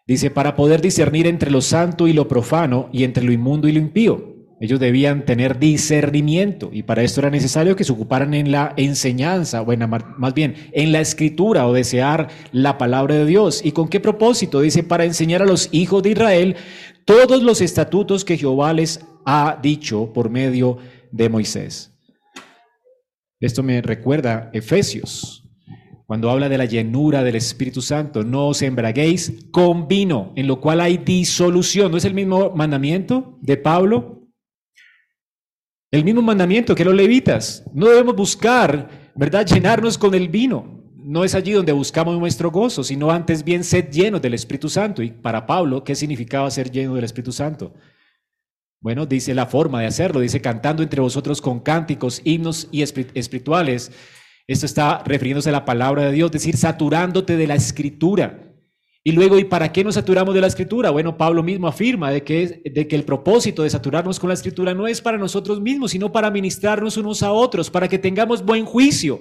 [0.06, 3.72] Dice, para poder discernir entre lo santo y lo profano y entre lo inmundo y
[3.72, 4.32] lo impío.
[4.60, 9.60] Ellos debían tener discernimiento y para esto era necesario que se ocuparan en la enseñanza,
[9.60, 13.60] bueno, más bien en la escritura o desear la palabra de Dios.
[13.64, 14.60] ¿Y con qué propósito?
[14.60, 16.56] Dice, para enseñar a los hijos de Israel
[17.04, 20.78] todos los estatutos que Jehová les ha dicho por medio
[21.10, 21.92] de Moisés.
[23.40, 25.41] Esto me recuerda Efesios
[26.12, 30.60] cuando habla de la llenura del Espíritu Santo, no os embraguéis con vino, en lo
[30.60, 31.90] cual hay disolución.
[31.90, 34.28] ¿No es el mismo mandamiento de Pablo?
[35.90, 37.64] El mismo mandamiento que los levitas.
[37.72, 40.84] No debemos buscar, ¿verdad?, llenarnos con el vino.
[40.96, 45.02] No es allí donde buscamos nuestro gozo, sino antes bien sed llenos del Espíritu Santo.
[45.02, 47.72] Y para Pablo, ¿qué significaba ser lleno del Espíritu Santo?
[48.82, 53.92] Bueno, dice la forma de hacerlo, dice cantando entre vosotros con cánticos, himnos y espirituales
[54.52, 58.52] esto está refiriéndose a la palabra de Dios, es decir, saturándote de la escritura.
[59.04, 60.90] Y luego, ¿y para qué nos saturamos de la escritura?
[60.90, 64.74] Bueno, Pablo mismo afirma de que, de que el propósito de saturarnos con la escritura
[64.74, 68.64] no es para nosotros mismos, sino para ministrarnos unos a otros, para que tengamos buen
[68.64, 69.20] juicio,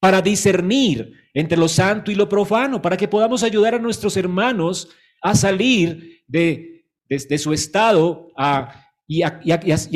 [0.00, 4.90] para discernir entre lo santo y lo profano, para que podamos ayudar a nuestros hermanos
[5.22, 6.84] a salir de,
[7.38, 9.40] su estado a, y, a,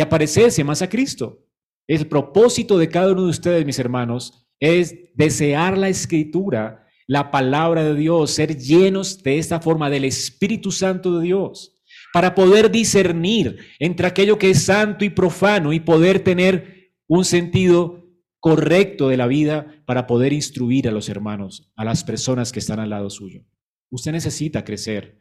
[0.01, 1.45] a parecerse más a Cristo.
[1.87, 7.83] El propósito de cada uno de ustedes, mis hermanos, es desear la escritura la palabra
[7.83, 11.77] de Dios, ser llenos de esta forma del Espíritu Santo de Dios,
[12.13, 18.09] para poder discernir entre aquello que es santo y profano y poder tener un sentido
[18.39, 22.79] correcto de la vida para poder instruir a los hermanos, a las personas que están
[22.79, 23.43] al lado suyo.
[23.91, 25.19] Usted necesita crecer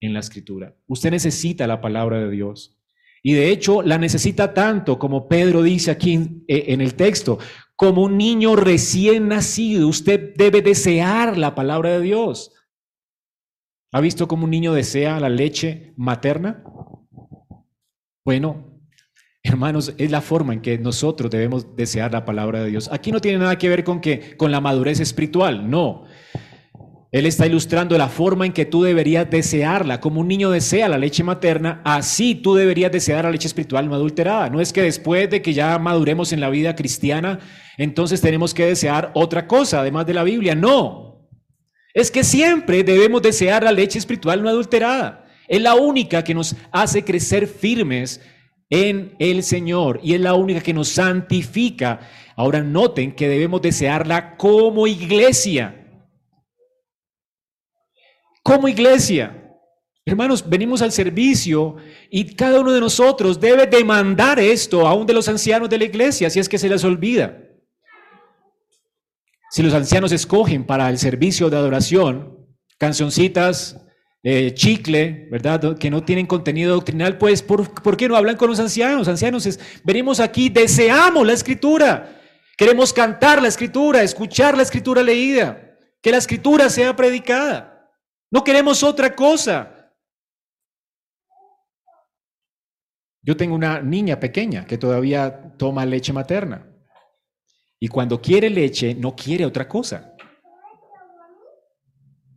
[0.00, 0.74] en la escritura.
[0.86, 2.80] Usted necesita la palabra de Dios.
[3.22, 7.38] Y de hecho la necesita tanto como Pedro dice aquí en, en el texto,
[7.76, 12.52] como un niño recién nacido, usted debe desear la palabra de Dios.
[13.92, 16.64] ¿Ha visto cómo un niño desea la leche materna?
[18.24, 18.80] Bueno,
[19.42, 22.90] hermanos, es la forma en que nosotros debemos desear la palabra de Dios.
[22.90, 26.04] Aquí no tiene nada que ver con que con la madurez espiritual, no.
[27.16, 30.00] Él está ilustrando la forma en que tú deberías desearla.
[30.02, 33.94] Como un niño desea la leche materna, así tú deberías desear la leche espiritual no
[33.94, 34.50] adulterada.
[34.50, 37.38] No es que después de que ya maduremos en la vida cristiana,
[37.78, 40.54] entonces tenemos que desear otra cosa además de la Biblia.
[40.54, 41.26] No.
[41.94, 45.24] Es que siempre debemos desear la leche espiritual no adulterada.
[45.48, 48.20] Es la única que nos hace crecer firmes
[48.68, 51.98] en el Señor y es la única que nos santifica.
[52.36, 55.85] Ahora noten que debemos desearla como iglesia
[58.46, 59.42] como iglesia.
[60.04, 61.74] Hermanos, venimos al servicio
[62.08, 66.30] y cada uno de nosotros debe demandar esto, aún de los ancianos de la iglesia,
[66.30, 67.42] si es que se les olvida.
[69.50, 72.46] Si los ancianos escogen para el servicio de adoración
[72.78, 73.80] cancioncitas,
[74.22, 75.76] eh, chicle, ¿verdad?
[75.76, 79.08] Que no tienen contenido doctrinal, pues, ¿por, ¿por, qué no hablan con los ancianos?
[79.08, 82.20] Ancianos, venimos aquí, deseamos la escritura,
[82.56, 87.75] queremos cantar la escritura, escuchar la escritura leída, que la escritura sea predicada.
[88.36, 89.90] No queremos otra cosa.
[93.22, 96.70] Yo tengo una niña pequeña que todavía toma leche materna.
[97.80, 100.14] Y cuando quiere leche, no quiere otra cosa.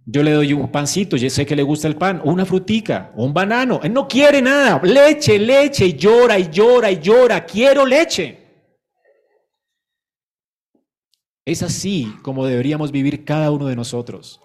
[0.06, 3.12] Yo le doy un pancito, yo sé que le gusta el pan, o una frutica,
[3.18, 3.82] o un banano.
[3.84, 4.80] Él no quiere nada.
[4.82, 7.46] Leche, leche, y llora y llora y llora.
[7.46, 8.38] Quiero leche.
[11.44, 14.40] Es así como deberíamos vivir cada uno de nosotros.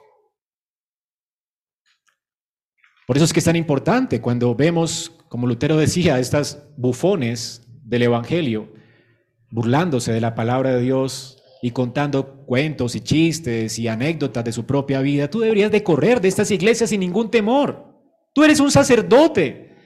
[3.06, 8.02] Por eso es que es tan importante cuando vemos, como Lutero decía, estas bufones del
[8.02, 8.72] Evangelio,
[9.50, 14.64] burlándose de la palabra de Dios y contando cuentos y chistes y anécdotas de su
[14.64, 17.94] propia vida, tú deberías de correr de estas iglesias sin ningún temor.
[18.32, 19.76] Tú eres un sacerdote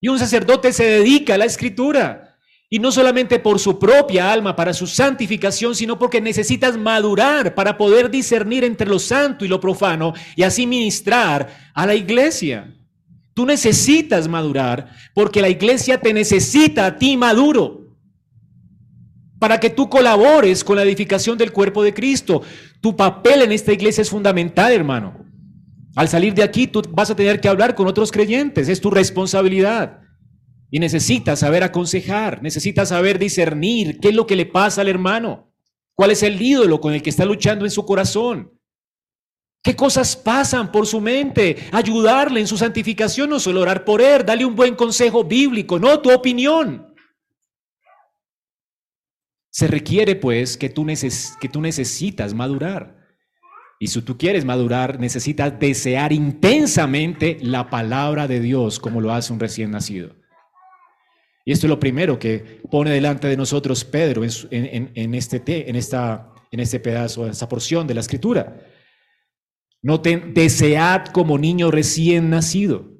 [0.00, 2.27] y un sacerdote se dedica a la escritura.
[2.70, 7.78] Y no solamente por su propia alma, para su santificación, sino porque necesitas madurar para
[7.78, 12.74] poder discernir entre lo santo y lo profano y así ministrar a la iglesia.
[13.32, 17.88] Tú necesitas madurar porque la iglesia te necesita a ti maduro
[19.38, 22.42] para que tú colabores con la edificación del cuerpo de Cristo.
[22.80, 25.24] Tu papel en esta iglesia es fundamental, hermano.
[25.94, 28.90] Al salir de aquí, tú vas a tener que hablar con otros creyentes, es tu
[28.90, 30.00] responsabilidad.
[30.70, 35.50] Y necesitas saber aconsejar, necesitas saber discernir qué es lo que le pasa al hermano,
[35.94, 38.52] cuál es el ídolo con el que está luchando en su corazón,
[39.62, 44.26] qué cosas pasan por su mente, ayudarle en su santificación, no solo orar por él,
[44.26, 46.94] darle un buen consejo bíblico, no tu opinión.
[49.50, 50.86] Se requiere pues que tú,
[51.40, 52.98] que tú necesitas madurar.
[53.80, 59.32] Y si tú quieres madurar, necesitas desear intensamente la palabra de Dios como lo hace
[59.32, 60.14] un recién nacido.
[61.48, 66.34] Y esto es lo primero que pone delante de nosotros Pedro en, este, en, esta,
[66.50, 68.66] en este pedazo, en esta porción de la escritura.
[69.80, 72.90] Noten, desead como niño recién nacido.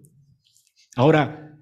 [0.96, 1.58] Ahora,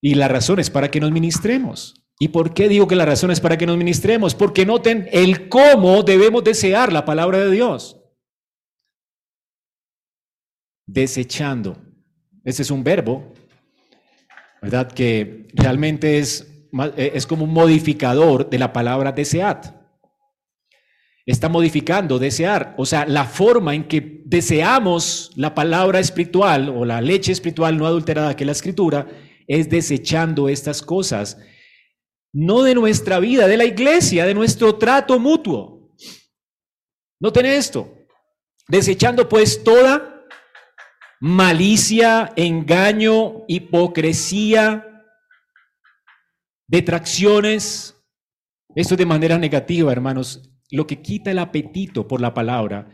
[0.00, 2.02] y la razón es para que nos ministremos.
[2.18, 4.34] ¿Y por qué digo que la razón es para que nos ministremos?
[4.34, 8.00] Porque noten el cómo debemos desear la palabra de Dios.
[10.88, 11.80] Desechando.
[12.42, 13.32] Ese es un verbo
[14.62, 14.90] ¿verdad?
[14.92, 16.46] Que realmente es,
[16.96, 19.76] eh, es como un modificador de la palabra desead.
[21.26, 27.00] Está modificando desear, o sea, la forma en que deseamos la palabra espiritual o la
[27.00, 29.06] leche espiritual no adulterada que es la escritura,
[29.46, 31.38] es desechando estas cosas,
[32.32, 35.94] no de nuestra vida, de la iglesia, de nuestro trato mutuo.
[37.20, 37.92] Noten esto,
[38.68, 40.19] desechando pues toda
[41.20, 45.04] malicia, engaño, hipocresía,
[46.66, 47.94] detracciones.
[48.74, 50.42] Esto de manera negativa, hermanos.
[50.70, 52.90] Lo que quita el apetito por la palabra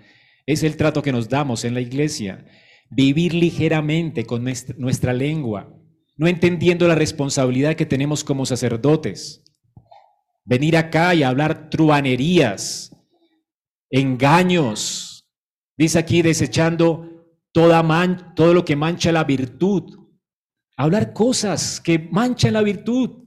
[0.46, 2.46] es el trato que nos damos en la iglesia.
[2.90, 5.72] Vivir ligeramente con nuestra, lengua,
[6.16, 9.42] no entendiendo la responsabilidad que tenemos como sacerdotes.
[10.44, 12.96] Venir acá y hablar truanerías,
[13.90, 15.16] engaños,
[15.78, 17.15] Dice aquí desechando
[17.56, 19.98] toda man, todo lo que mancha la virtud.
[20.76, 23.24] Hablar cosas que manchan la virtud.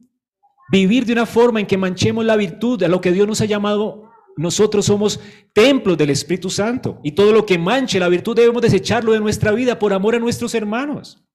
[0.71, 3.45] Vivir de una forma en que manchemos la virtud, a lo que Dios nos ha
[3.45, 4.11] llamado.
[4.37, 5.19] Nosotros somos
[5.51, 9.51] templos del Espíritu Santo y todo lo que manche la virtud debemos desecharlo de nuestra
[9.51, 11.25] vida por amor a nuestros hermanos.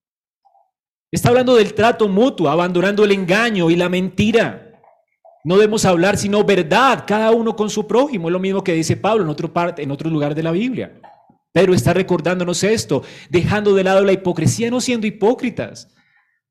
[1.11, 4.81] Está hablando del trato mutuo, abandonando el engaño y la mentira.
[5.43, 8.29] No debemos hablar sino verdad, cada uno con su prójimo.
[8.29, 11.01] Es lo mismo que dice Pablo en otro, parte, en otro lugar de la Biblia.
[11.55, 15.89] Pedro está recordándonos esto, dejando de lado la hipocresía, no siendo hipócritas.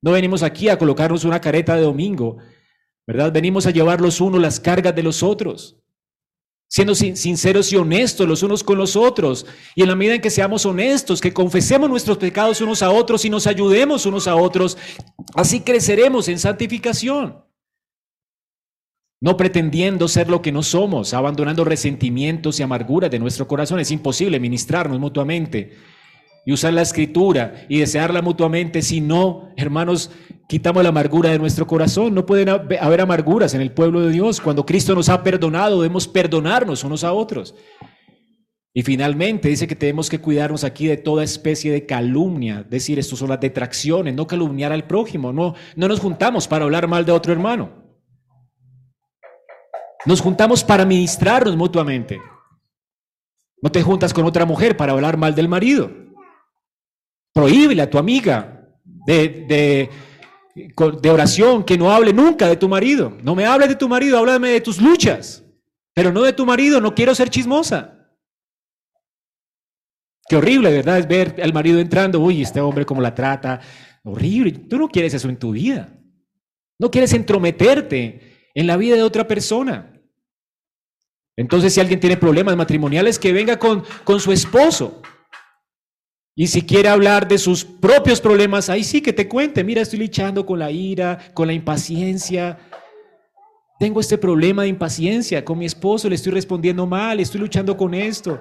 [0.02, 2.38] No venimos aquí a colocarnos una careta de domingo,
[3.06, 3.30] ¿verdad?
[3.30, 5.76] Venimos a llevar los unos las cargas de los otros
[6.74, 9.46] siendo sinceros y honestos los unos con los otros.
[9.76, 13.24] Y en la medida en que seamos honestos, que confesemos nuestros pecados unos a otros
[13.24, 14.76] y nos ayudemos unos a otros,
[15.36, 17.44] así creceremos en santificación.
[19.24, 23.80] No pretendiendo ser lo que no somos, abandonando resentimientos y amarguras de nuestro corazón.
[23.80, 25.72] Es imposible ministrarnos mutuamente
[26.44, 28.82] y usar la escritura y desearla mutuamente.
[28.82, 30.10] Si no, hermanos,
[30.46, 32.12] quitamos la amargura de nuestro corazón.
[32.12, 34.42] No pueden haber amarguras en el pueblo de Dios.
[34.42, 37.54] Cuando Cristo nos ha perdonado, debemos perdonarnos unos a otros.
[38.74, 43.16] Y finalmente dice que tenemos que cuidarnos aquí de toda especie de calumnia, decir, esto
[43.16, 47.12] son las detracciones, no calumniar al prójimo, no, no nos juntamos para hablar mal de
[47.12, 47.83] otro hermano.
[50.04, 52.20] Nos juntamos para ministrarnos mutuamente.
[53.62, 55.90] No te juntas con otra mujer para hablar mal del marido.
[57.32, 59.88] Prohíbele a tu amiga de,
[60.54, 63.16] de, oración que no hable nunca de tu marido.
[63.22, 65.42] No me hables de tu marido, háblame de tus luchas.
[65.94, 67.94] Pero no de tu marido, no quiero ser chismosa.
[70.28, 70.98] Qué horrible, ¿verdad?
[70.98, 73.60] Es ver al marido entrando, uy, este hombre cómo la trata.
[74.02, 74.52] Horrible.
[74.52, 75.88] Tú no quieres eso en tu vida.
[76.78, 79.93] No quieres entrometerte en la vida de otra persona.
[81.36, 85.02] Entonces, si alguien tiene problemas matrimoniales, que venga con, con su esposo.
[86.36, 90.00] Y si quiere hablar de sus propios problemas, ahí sí que te cuente, mira, estoy
[90.00, 92.58] luchando con la ira, con la impaciencia.
[93.78, 97.94] Tengo este problema de impaciencia con mi esposo, le estoy respondiendo mal, estoy luchando con
[97.94, 98.40] esto.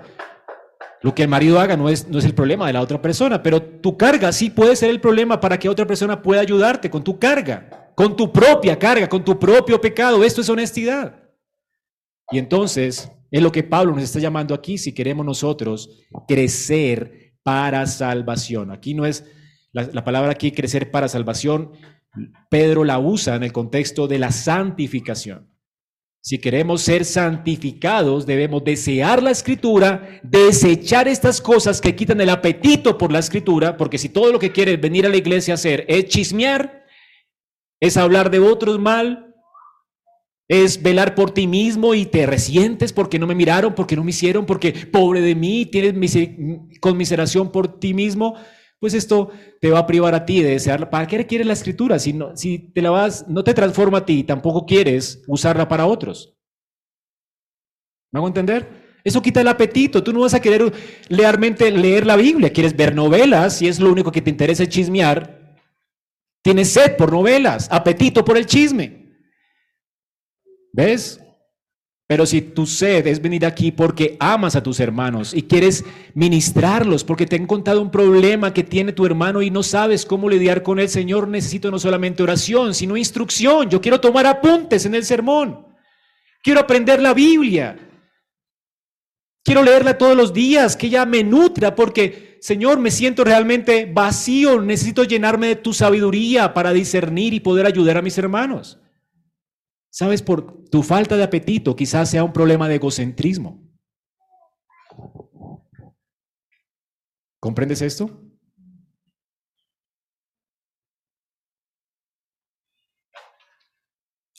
[1.02, 3.44] Lo que el marido haga no es, no es el problema de la otra persona,
[3.44, 7.04] pero tu carga sí puede ser el problema para que otra persona pueda ayudarte con
[7.04, 10.24] tu carga, con tu propia carga, con tu propio pecado.
[10.24, 11.23] Esto es honestidad.
[12.32, 15.90] Y entonces es lo que Pablo nos está llamando aquí si queremos nosotros
[16.28, 18.72] crecer para salvación.
[18.72, 19.26] Aquí no es
[19.74, 21.72] la, palabra aquí crecer para salvación,
[22.50, 25.50] Pedro la usa en el contexto de la santificación.
[26.22, 32.98] Si queremos ser santificados, debemos desear la escritura, desechar estas cosas que quitan el apetito
[32.98, 35.86] por la escritura, porque si todo lo que quieres venir a la iglesia a hacer
[35.90, 36.86] es chismear,
[37.82, 39.33] es hablar de otros mal,
[40.48, 44.12] es velar por ti mismo y te resientes porque no me miraron, porque no me
[44.12, 45.94] hicieron, porque pobre de mí, tienes
[46.80, 48.36] conmiseración por ti mismo,
[48.80, 49.32] pues esto
[49.62, 50.90] te va a privar a ti de desearla.
[50.90, 52.00] ¿Para qué quieres la escritura?
[52.00, 55.86] Si no, si te la vas, no te transforma a ti, tampoco quieres usarla para
[55.86, 56.38] otros.
[58.12, 58.84] ¿Me hago entender?
[59.04, 60.04] Eso quita el apetito.
[60.04, 60.72] Tú no vas a querer
[61.10, 62.54] realmente leer la Biblia.
[62.54, 65.58] Quieres ver novelas y es lo único que te interesa chismear.
[66.42, 69.03] Tienes sed por novelas, apetito por el chisme.
[70.74, 71.20] ¿Ves?
[72.08, 77.04] Pero si tu sed es venir aquí porque amas a tus hermanos y quieres ministrarlos,
[77.04, 80.64] porque te han contado un problema que tiene tu hermano y no sabes cómo lidiar
[80.64, 83.70] con él, Señor, necesito no solamente oración, sino instrucción.
[83.70, 85.66] Yo quiero tomar apuntes en el sermón.
[86.44, 87.80] Quiero aprender la Biblia.
[89.44, 94.62] Quiero leerla todos los días, que ella me nutra, porque, Señor, me siento realmente vacío.
[94.62, 98.83] Necesito llenarme de tu sabiduría para discernir y poder ayudar a mis hermanos.
[99.94, 103.62] Sabes, por tu falta de apetito quizás sea un problema de egocentrismo.
[107.40, 108.10] ¿Comprendes esto?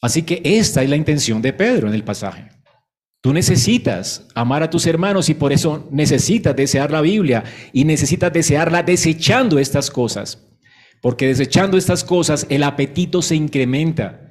[0.02, 2.50] Así que esta es la intención de Pedro en el pasaje.
[3.22, 8.32] Tú necesitas amar a tus hermanos y por eso necesitas desear la Biblia y necesitas
[8.32, 10.48] desearla desechando estas cosas.
[11.00, 14.23] Porque desechando estas cosas el apetito se incrementa.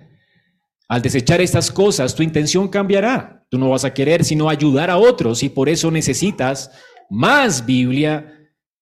[0.94, 3.44] Al desechar estas cosas, tu intención cambiará.
[3.50, 6.70] Tú no vas a querer sino ayudar a otros y por eso necesitas
[7.10, 8.32] más Biblia,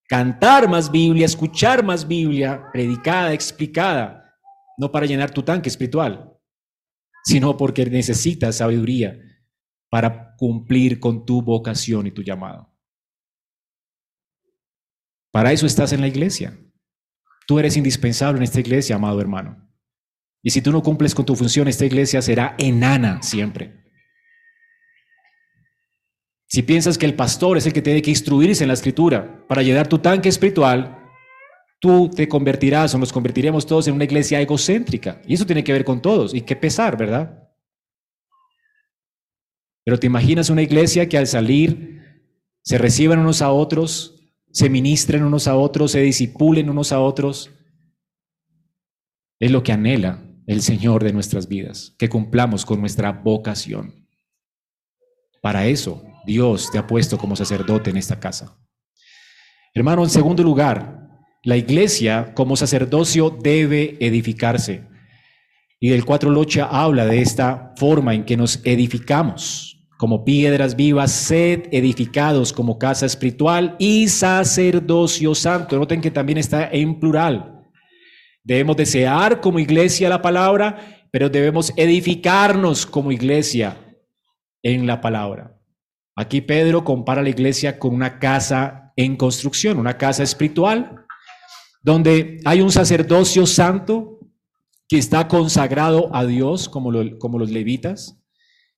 [0.10, 4.36] cantar más Biblia, escuchar más Biblia, predicada, explicada,
[4.78, 6.38] no para llenar tu tanque espiritual,
[7.24, 9.18] sino porque necesitas sabiduría
[9.90, 12.76] para cumplir con tu vocación y tu llamado.
[15.32, 16.60] Para eso estás en la iglesia.
[17.48, 19.71] Tú eres indispensable en esta iglesia, amado hermano.
[20.44, 23.80] Y si tú no cumples con tu función, esta iglesia será enana siempre.
[26.48, 29.62] Si piensas que el pastor es el que tiene que instruirse en la escritura para
[29.62, 30.98] llenar tu tanque espiritual,
[31.80, 35.22] tú te convertirás o nos convertiremos todos en una iglesia egocéntrica.
[35.28, 36.34] Y eso tiene que ver con todos.
[36.34, 37.48] Y qué pesar, ¿verdad?
[39.86, 42.02] Pero te imaginas una iglesia que al salir
[42.64, 47.52] se reciban unos a otros, se ministren unos a otros, se disipulen unos a otros.
[49.40, 54.06] Es lo que anhela el Señor de nuestras vidas, que cumplamos con nuestra vocación.
[55.42, 58.58] Para eso Dios te ha puesto como sacerdote en esta casa.
[59.74, 61.08] Hermano, en segundo lugar,
[61.44, 64.84] la iglesia como sacerdocio debe edificarse.
[65.80, 71.12] Y del cuatro locha habla de esta forma en que nos edificamos como piedras vivas,
[71.12, 75.80] sed edificados como casa espiritual y sacerdocio santo.
[75.80, 77.61] Noten que también está en plural.
[78.44, 83.78] Debemos desear como iglesia la palabra, pero debemos edificarnos como iglesia
[84.64, 85.58] en la palabra.
[86.16, 91.06] Aquí Pedro compara la iglesia con una casa en construcción, una casa espiritual,
[91.82, 94.20] donde hay un sacerdocio santo
[94.88, 98.20] que está consagrado a Dios, como, como los levitas,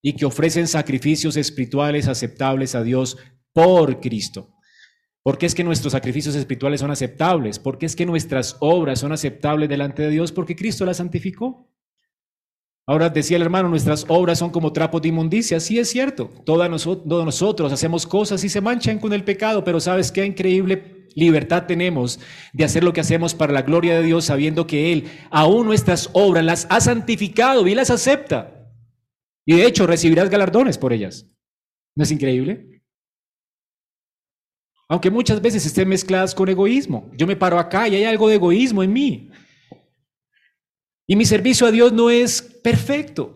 [0.01, 3.17] y que ofrecen sacrificios espirituales aceptables a Dios
[3.51, 4.52] por Cristo.
[5.23, 7.57] ¿Por qué es que nuestros sacrificios espirituales son aceptables?
[7.57, 10.33] ¿Por qué es que nuestras obras son aceptables delante de Dios?
[10.33, 11.69] Porque Cristo las santificó.
[12.85, 15.61] Ahora decía el hermano, nuestras obras son como trapos de inmundicia.
[15.61, 20.11] Sí es cierto, todos nosotros hacemos cosas y se manchan con el pecado, pero sabes
[20.11, 22.19] qué increíble libertad tenemos
[22.51, 26.09] de hacer lo que hacemos para la gloria de Dios, sabiendo que Él aún nuestras
[26.11, 28.69] obras las ha santificado y las acepta.
[29.45, 31.25] Y de hecho recibirás galardones por ellas.
[31.95, 32.72] ¿No es increíble?
[34.93, 37.09] Aunque muchas veces estén mezcladas con egoísmo.
[37.17, 39.31] Yo me paro acá y hay algo de egoísmo en mí.
[41.07, 43.33] Y mi servicio a Dios no es perfecto.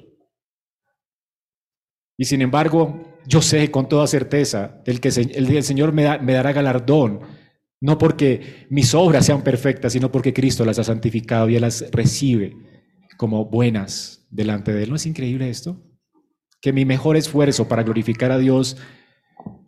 [2.15, 6.53] Y sin embargo, yo sé con toda certeza del que el, Señor me, me dará
[6.53, 7.21] galardón,
[7.81, 11.89] no porque mis obras sean perfectas, sino porque Cristo las ha santificado y Él las
[11.89, 12.55] recibe
[13.17, 14.91] como buenas delante de Él.
[14.91, 15.83] ¿No es increíble esto?
[16.61, 18.77] Que mi mejor esfuerzo para glorificar a Dios,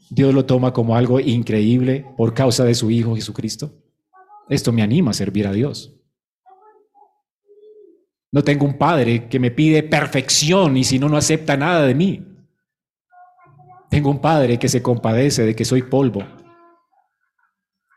[0.09, 3.71] Dios lo toma como algo increíble por causa de su Hijo Jesucristo.
[4.49, 5.95] Esto me anima a servir a Dios.
[8.31, 11.95] No tengo un padre que me pide perfección y si no, no acepta nada de
[11.95, 12.25] mí.
[13.89, 16.23] Tengo un padre que se compadece de que soy polvo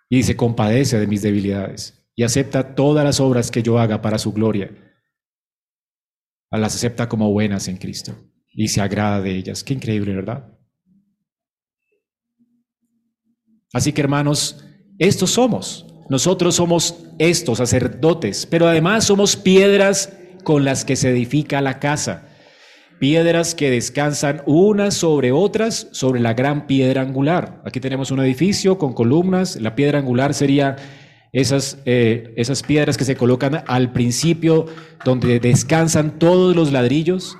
[0.08, 4.18] y se compadece de mis debilidades y acepta todas las obras que yo haga para
[4.18, 4.70] su gloria.
[6.50, 8.14] Las acepta como buenas en Cristo
[8.50, 9.64] y se agrada de ellas.
[9.64, 10.58] Qué increíble, ¿verdad?
[13.72, 14.64] Así que hermanos,
[14.98, 15.86] estos somos.
[16.08, 20.12] Nosotros somos estos sacerdotes, pero además somos piedras
[20.44, 22.28] con las que se edifica la casa,
[22.98, 27.62] piedras que descansan unas sobre otras sobre la gran piedra angular.
[27.64, 30.76] Aquí tenemos un edificio con columnas, la piedra angular sería
[31.32, 34.66] esas, eh, esas piedras que se colocan al principio
[35.04, 37.38] donde descansan todos los ladrillos.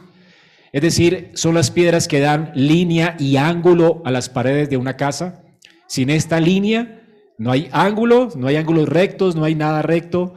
[0.72, 4.96] Es decir, son las piedras que dan línea y ángulo a las paredes de una
[4.96, 5.42] casa.
[5.92, 10.34] Sin esta línea no hay ángulo, no hay ángulos rectos, no hay nada recto.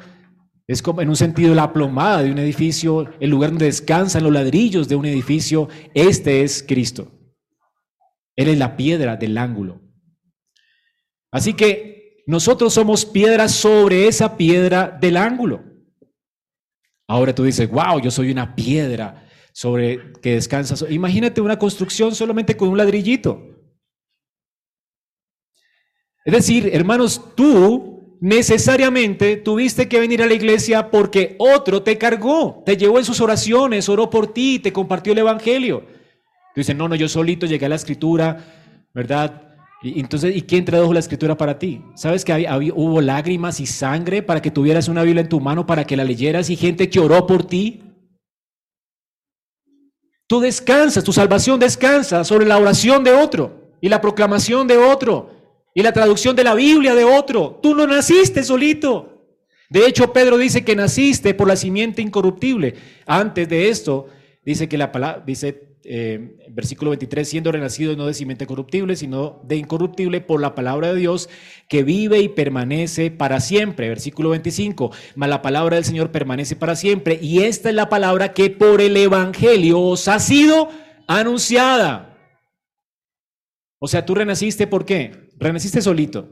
[0.67, 4.33] Es como en un sentido la plomada de un edificio, el lugar donde descansan los
[4.33, 5.69] ladrillos de un edificio.
[5.93, 7.09] Este es Cristo.
[8.35, 9.79] Él es la piedra del ángulo.
[11.31, 15.63] Así que nosotros somos piedras sobre esa piedra del ángulo.
[17.07, 20.75] Ahora tú dices, wow, yo soy una piedra sobre que descansa.
[20.91, 23.54] Imagínate una construcción solamente con un ladrillito.
[26.25, 32.63] Es decir, hermanos, tú necesariamente tuviste que venir a la iglesia porque otro te cargó,
[32.65, 35.81] te llevó en sus oraciones, oró por ti, te compartió el evangelio.
[36.55, 38.43] Tú dices, no, no, yo solito llegué a la escritura,
[38.91, 39.43] ¿verdad?
[39.83, 41.83] Y entonces, ¿y quién tradujo la escritura para ti?
[41.95, 42.33] ¿Sabes que
[42.73, 46.03] hubo lágrimas y sangre para que tuvieras una Biblia en tu mano, para que la
[46.03, 47.83] leyeras y gente que oró por ti?
[50.27, 55.34] Tú descansas, tu salvación descansa sobre la oración de otro y la proclamación de otro
[55.75, 57.59] y la traducción de la Biblia de otro.
[57.61, 59.27] Tú no naciste solito.
[59.69, 62.75] De hecho, Pedro dice que naciste por la simiente incorruptible.
[63.05, 64.07] Antes de esto,
[64.45, 69.41] dice que la palabra, dice eh, versículo 23, siendo renacido no de simiente corruptible, sino
[69.43, 71.29] de incorruptible por la palabra de Dios
[71.67, 73.89] que vive y permanece para siempre.
[73.89, 77.19] Versículo 25, mas la palabra del Señor permanece para siempre.
[77.21, 80.69] Y esta es la palabra que por el Evangelio os ha sido
[81.05, 82.17] anunciada.
[83.77, 85.24] O sea, tú renaciste ¿por qué?
[85.37, 86.29] Renaciste solito.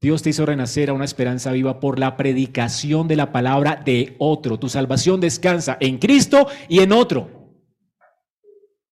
[0.00, 4.16] Dios te hizo renacer a una esperanza viva por la predicación de la palabra de
[4.18, 4.58] otro.
[4.58, 7.30] Tu salvación descansa en Cristo y en otro.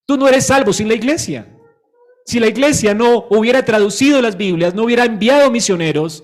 [0.07, 1.57] Tú no eres salvo sin la iglesia.
[2.27, 6.23] Si la iglesia no hubiera traducido las Biblias, no hubiera enviado misioneros,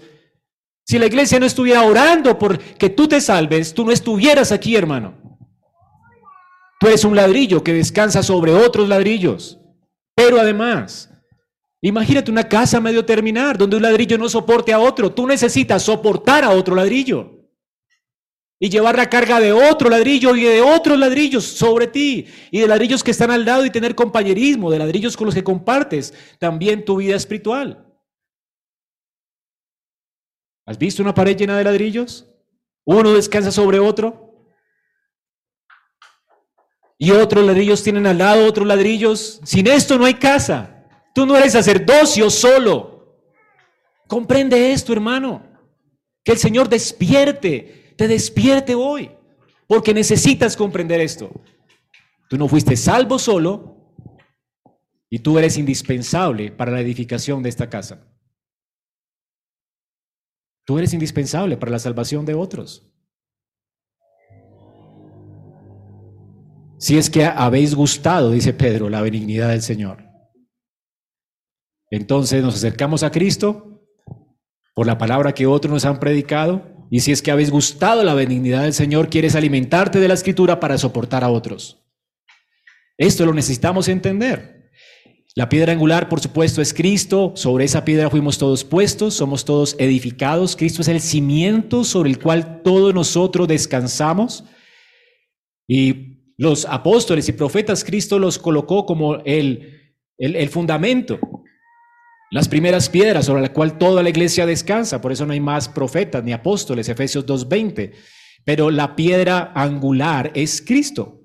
[0.84, 4.76] si la iglesia no estuviera orando por que tú te salves, tú no estuvieras aquí,
[4.76, 5.14] hermano.
[6.78, 9.58] Tú eres un ladrillo que descansa sobre otros ladrillos.
[10.14, 11.10] Pero además,
[11.80, 15.12] imagínate una casa medio terminar donde un ladrillo no soporte a otro.
[15.12, 17.36] Tú necesitas soportar a otro ladrillo
[18.58, 22.68] y llevar la carga de otro ladrillo y de otros ladrillos sobre ti y de
[22.68, 26.84] ladrillos que están al lado y tener compañerismo, de ladrillos con los que compartes también
[26.84, 27.86] tu vida espiritual.
[30.64, 32.26] ¿Has visto una pared llena de ladrillos?
[32.84, 34.26] Uno descansa sobre otro.
[36.98, 39.40] Y otros ladrillos tienen al lado otros ladrillos.
[39.44, 40.75] Sin esto no hay casa.
[41.16, 43.24] Tú no eres sacerdocio solo.
[44.06, 45.42] Comprende esto, hermano.
[46.22, 49.10] Que el Señor despierte te despierte hoy,
[49.66, 51.30] porque necesitas comprender esto.
[52.28, 53.94] Tú no fuiste salvo solo
[55.08, 58.06] y tú eres indispensable para la edificación de esta casa.
[60.66, 62.92] Tú eres indispensable para la salvación de otros.
[66.76, 70.05] Si es que habéis gustado, dice Pedro, la benignidad del Señor.
[71.90, 73.82] Entonces nos acercamos a Cristo
[74.74, 78.14] por la palabra que otros nos han predicado y si es que habéis gustado la
[78.14, 81.82] benignidad del Señor, quieres alimentarte de la escritura para soportar a otros.
[82.96, 84.70] Esto lo necesitamos entender.
[85.34, 87.32] La piedra angular, por supuesto, es Cristo.
[87.34, 90.56] Sobre esa piedra fuimos todos puestos, somos todos edificados.
[90.56, 94.44] Cristo es el cimiento sobre el cual todos nosotros descansamos.
[95.68, 101.18] Y los apóstoles y profetas, Cristo los colocó como el, el, el fundamento
[102.30, 105.68] las primeras piedras sobre las cual toda la iglesia descansa, por eso no hay más
[105.68, 107.92] profetas ni apóstoles, Efesios 2.20,
[108.44, 111.22] pero la piedra angular es Cristo.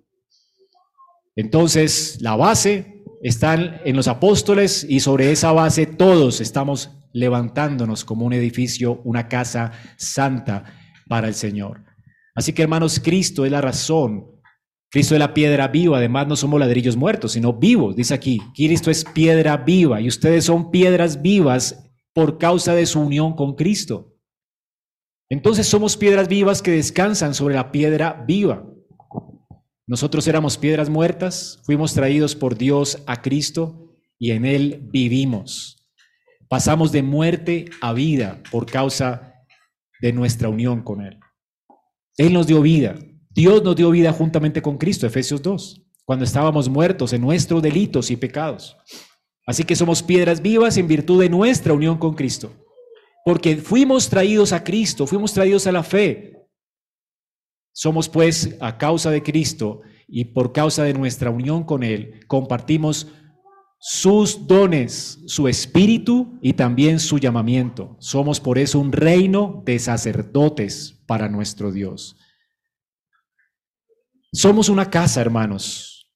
[1.36, 8.26] Entonces, la base está en los apóstoles y sobre esa base todos estamos levantándonos como
[8.26, 10.64] un edificio, una casa santa
[11.08, 11.84] para el Señor.
[12.36, 14.31] Así que hermanos, Cristo es la razón
[14.92, 18.42] Cristo es la piedra viva, además no somos ladrillos muertos, sino vivos, dice aquí.
[18.54, 23.56] Cristo es piedra viva y ustedes son piedras vivas por causa de su unión con
[23.56, 24.14] Cristo.
[25.30, 28.68] Entonces somos piedras vivas que descansan sobre la piedra viva.
[29.88, 35.88] Nosotros éramos piedras muertas, fuimos traídos por Dios a Cristo y en Él vivimos.
[36.50, 39.36] Pasamos de muerte a vida por causa
[40.02, 41.18] de nuestra unión con Él.
[42.18, 42.96] Él nos dio vida,
[43.34, 48.12] Dios nos dio vida juntamente con Cristo, Efesios 2, cuando estábamos muertos en nuestros delitos
[48.12, 48.78] y pecados.
[49.46, 52.52] Así que somos piedras vivas en virtud de nuestra unión con Cristo.
[53.24, 56.48] Porque fuimos traídos a Cristo, fuimos traídos a la fe.
[57.74, 63.08] Somos pues a causa de Cristo y por causa de nuestra unión con Él, compartimos
[63.80, 67.96] sus dones, su espíritu y también su llamamiento.
[68.00, 72.18] Somos por eso un reino de sacerdotes para nuestro Dios.
[74.34, 76.10] Somos una casa, hermanos.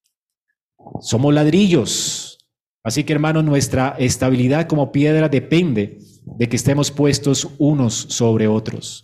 [1.02, 2.38] Somos ladrillos.
[2.84, 9.04] Así que, hermanos, nuestra estabilidad como piedra depende de que estemos puestos unos sobre otros.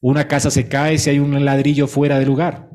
[0.00, 2.70] Una casa se cae si hay un ladrillo fuera de lugar.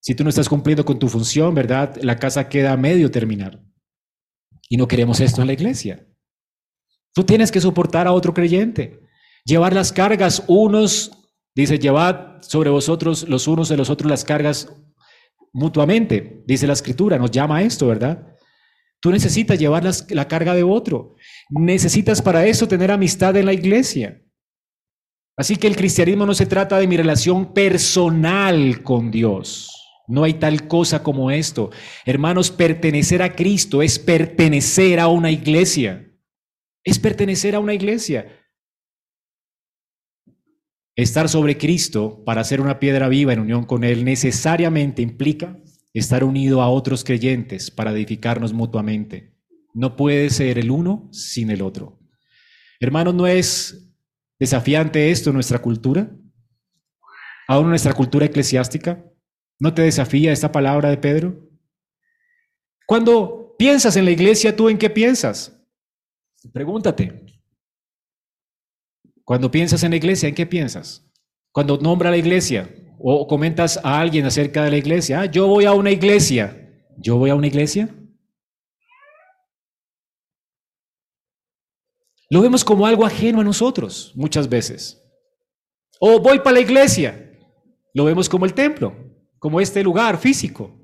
[0.00, 1.96] Si tú no estás cumpliendo con tu función, ¿verdad?
[2.02, 3.62] La casa queda a medio terminar.
[4.68, 6.06] Y no queremos esto en la iglesia.
[7.12, 9.00] Tú tienes que soportar a otro creyente,
[9.44, 11.23] llevar las cargas unos
[11.54, 14.74] Dice, llevad sobre vosotros los unos de los otros las cargas
[15.52, 16.42] mutuamente.
[16.46, 18.26] Dice la escritura, nos llama a esto, ¿verdad?
[19.00, 21.14] Tú necesitas llevar la carga de otro.
[21.50, 24.20] Necesitas para eso tener amistad en la iglesia.
[25.36, 29.68] Así que el cristianismo no se trata de mi relación personal con Dios.
[30.06, 31.70] No hay tal cosa como esto.
[32.04, 36.10] Hermanos, pertenecer a Cristo es pertenecer a una iglesia.
[36.84, 38.43] Es pertenecer a una iglesia.
[40.96, 45.58] Estar sobre Cristo para ser una piedra viva en unión con Él necesariamente implica
[45.92, 49.34] estar unido a otros creyentes para edificarnos mutuamente.
[49.72, 52.00] No puede ser el uno sin el otro.
[52.78, 53.92] Hermanos, ¿no es
[54.38, 56.16] desafiante esto en nuestra cultura?
[57.48, 59.04] Aún en nuestra cultura eclesiástica.
[59.58, 61.48] ¿No te desafía esta palabra de Pedro?
[62.86, 65.60] Cuando piensas en la iglesia, ¿tú en qué piensas?
[66.52, 67.33] Pregúntate.
[69.24, 71.10] Cuando piensas en la iglesia, ¿en qué piensas?
[71.50, 72.68] Cuando nombra la iglesia
[72.98, 77.16] o comentas a alguien acerca de la iglesia, ah, yo voy a una iglesia, ¿yo
[77.16, 77.88] voy a una iglesia?
[82.30, 85.00] Lo vemos como algo ajeno a nosotros muchas veces.
[86.00, 87.32] O voy para la iglesia,
[87.94, 88.94] lo vemos como el templo,
[89.38, 90.80] como este lugar físico.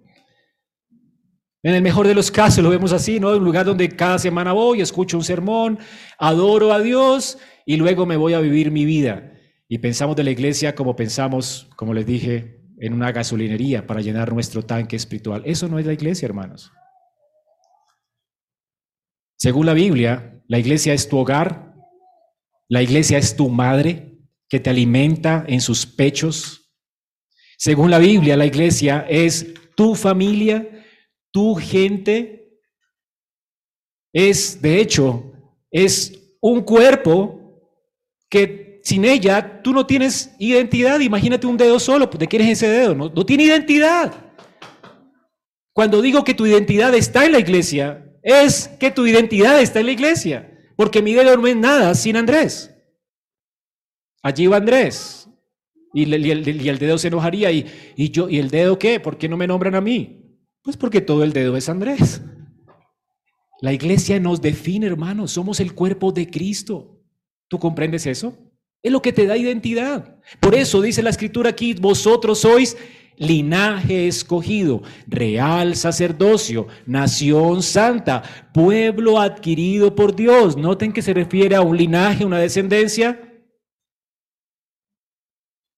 [1.62, 3.36] En el mejor de los casos lo vemos así, ¿no?
[3.36, 5.78] Un lugar donde cada semana voy, escucho un sermón,
[6.18, 7.36] adoro a Dios
[7.71, 9.33] y luego me voy a vivir mi vida.
[9.68, 14.33] Y pensamos de la iglesia como pensamos, como les dije, en una gasolinería para llenar
[14.33, 15.43] nuestro tanque espiritual.
[15.47, 16.73] Eso no es la iglesia, hermanos.
[19.39, 21.77] Según la Biblia, la iglesia es tu hogar,
[22.68, 24.18] la iglesia es tu madre
[24.49, 26.73] que te alimenta en sus pechos.
[27.57, 30.68] Según la Biblia, la iglesia es tu familia,
[31.31, 32.59] tu gente.
[34.12, 35.33] Es, de hecho,
[35.71, 37.39] es un cuerpo
[38.31, 41.01] que sin ella tú no tienes identidad.
[41.01, 42.95] Imagínate un dedo solo, ¿de quién es ese dedo?
[42.95, 44.14] No, no tiene identidad.
[45.74, 49.87] Cuando digo que tu identidad está en la iglesia, es que tu identidad está en
[49.87, 50.47] la iglesia.
[50.76, 52.74] Porque mi dedo no es nada sin Andrés.
[54.22, 55.28] Allí va Andrés.
[55.93, 57.51] Y, el, dedo se enojaría.
[57.51, 57.66] Y,
[57.97, 59.01] y, yo, ¿Y el dedo qué?
[59.01, 60.39] ¿Por qué no me nombran a mí?
[60.62, 62.22] Pues porque todo el dedo es Andrés.
[63.61, 65.33] La iglesia nos define, hermanos.
[65.33, 66.99] Somos el cuerpo de Cristo.
[67.51, 68.32] ¿Tú comprendes eso?
[68.80, 70.16] Es lo que te da identidad.
[70.38, 72.76] Por eso dice la escritura aquí, vosotros sois
[73.16, 78.22] linaje escogido, real sacerdocio, nación santa,
[78.55, 80.57] pueblo adquirido por Dios.
[80.57, 83.20] Noten que se refiere a un linaje, una descendencia.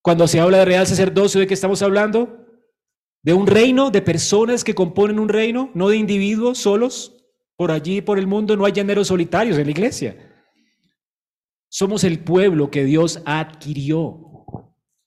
[0.02, 2.46] Cuando se habla de real sacerdocio, ¿de qué estamos hablando?
[3.22, 7.24] De un reino, de personas que componen un reino, no de individuos solos.
[7.56, 10.31] Por allí, por el mundo, no hay llaneros solitarios en la iglesia.
[11.72, 14.28] Somos el pueblo que Dios adquirió.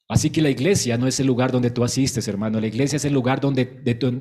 [0.09, 2.59] Así que la iglesia no es el lugar donde tú asistes, hermano.
[2.59, 3.65] La iglesia es el lugar donde,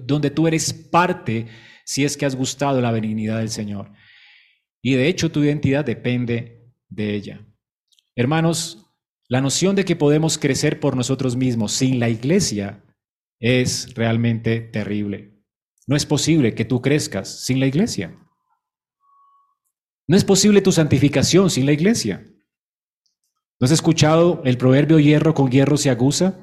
[0.04, 1.46] donde tú eres parte
[1.86, 3.92] si es que has gustado la benignidad del Señor.
[4.82, 7.46] Y de hecho tu identidad depende de ella.
[8.14, 8.92] Hermanos,
[9.26, 12.84] la noción de que podemos crecer por nosotros mismos sin la iglesia
[13.40, 15.42] es realmente terrible.
[15.86, 18.14] No es posible que tú crezcas sin la iglesia.
[20.06, 22.30] No es posible tu santificación sin la iglesia.
[23.64, 26.34] ¿No has escuchado el proverbio hierro con hierro se aguza?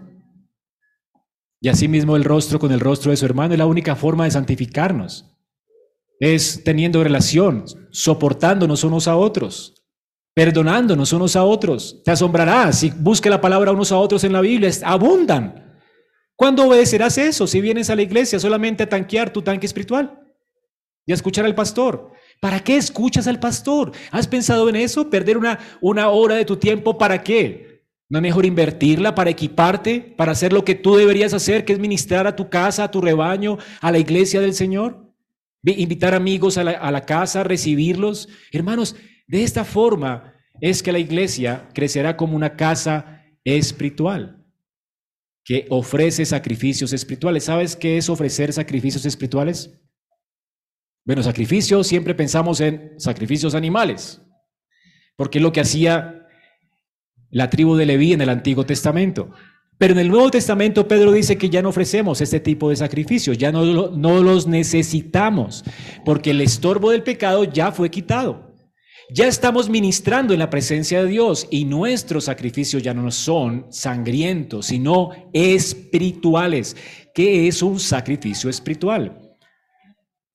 [1.62, 4.32] Y asimismo el rostro con el rostro de su hermano es la única forma de
[4.32, 5.32] santificarnos.
[6.20, 9.84] Es teniendo relación, soportándonos unos a otros,
[10.34, 12.02] perdonándonos unos a otros.
[12.04, 15.80] Te asombrarás si busque la palabra unos a otros en la Biblia, abundan.
[16.36, 20.20] ¿Cuándo obedecerás eso si vienes a la iglesia solamente a tanquear tu tanque espiritual
[21.06, 22.14] y a escuchar al pastor?
[22.42, 23.92] ¿Para qué escuchas al pastor?
[24.10, 25.12] ¿Has pensado en eso?
[25.12, 27.86] ¿Perder una, una hora de tu tiempo para qué?
[28.10, 31.80] ¿No es mejor invertirla para equiparte, para hacer lo que tú deberías hacer, que es
[31.80, 35.14] ministrar a tu casa, a tu rebaño, a la iglesia del Señor?
[35.64, 38.28] Invitar amigos a la, a la casa, recibirlos.
[38.52, 38.96] Hermanos,
[39.28, 44.44] de esta forma es que la iglesia crecerá como una casa espiritual
[45.46, 47.44] que ofrece sacrificios espirituales.
[47.44, 49.80] ¿Sabes qué es ofrecer sacrificios espirituales?
[51.04, 54.22] Bueno, sacrificio, siempre pensamos en sacrificios animales,
[55.16, 56.28] porque es lo que hacía
[57.32, 59.32] la tribu de Leví en el Antiguo Testamento.
[59.80, 63.36] Pero en el Nuevo Testamento Pedro dice que ya no ofrecemos este tipo de sacrificios,
[63.40, 65.64] ya no, no los necesitamos,
[66.06, 68.52] porque el estorbo del pecado ya fue quitado.
[69.10, 74.68] Ya estamos ministrando en la presencia de Dios y nuestros sacrificios ya no son sangrientos,
[74.68, 76.78] sino espirituales.
[77.14, 79.31] ¿Qué es un sacrificio espiritual?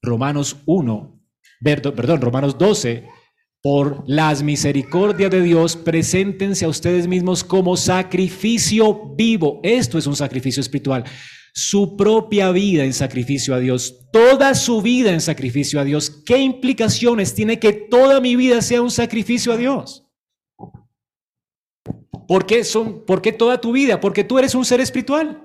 [0.07, 1.20] Romanos 1,
[1.62, 3.04] perdón, Romanos 12,
[3.62, 9.61] por las misericordias de Dios, preséntense a ustedes mismos como sacrificio vivo.
[9.62, 11.04] Esto es un sacrificio espiritual.
[11.52, 16.22] Su propia vida en sacrificio a Dios, toda su vida en sacrificio a Dios.
[16.24, 20.07] ¿Qué implicaciones tiene que toda mi vida sea un sacrificio a Dios?
[22.28, 24.00] ¿Por qué, son, ¿Por qué toda tu vida?
[24.00, 25.42] Porque tú eres un ser espiritual.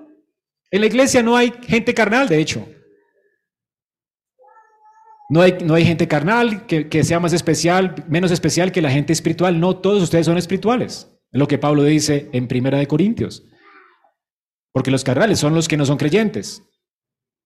[0.70, 2.68] En la iglesia no hay gente carnal, de hecho.
[5.32, 9.14] No hay, no hay gente carnal que, sea más especial, menos especial que la gente
[9.14, 9.58] espiritual.
[9.58, 11.10] No, todos ustedes son espirituales.
[11.32, 13.42] Es lo que Pablo dice en Primera de Corintios.
[14.74, 16.62] Porque los carnales son los que no son creyentes.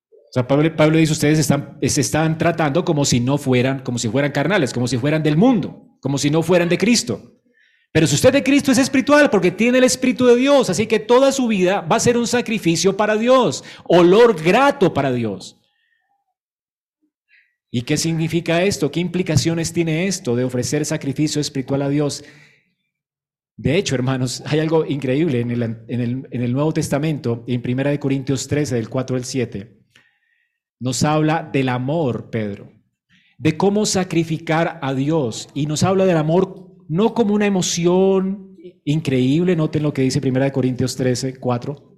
[0.03, 4.01] O sea, Pablo, Pablo dice, ustedes están, se están tratando como si no fueran, como
[4.01, 7.37] si fueran carnales, como si fueran del mundo, como si no fueran de Cristo.
[7.93, 10.99] Pero si usted de Cristo es espiritual porque tiene el Espíritu de Dios, así que
[10.99, 15.56] toda su vida va a ser un sacrificio para Dios, olor grato para Dios.
[17.77, 18.91] ¿Y qué significa esto?
[18.91, 22.25] ¿Qué implicaciones tiene esto de ofrecer sacrificio espiritual a Dios?
[23.55, 28.89] De hecho, hermanos, hay algo increíble en el, Nuevo Testamento, en 1 Corintios 13, del
[28.89, 29.79] 4 al 7.
[30.81, 32.73] Nos habla del amor, Pedro,
[33.37, 35.51] de cómo sacrificar a Dios.
[35.53, 38.57] Y nos habla del amor no como una emoción
[38.87, 41.96] increíble, noten lo que dice 1 Corintios 13, 4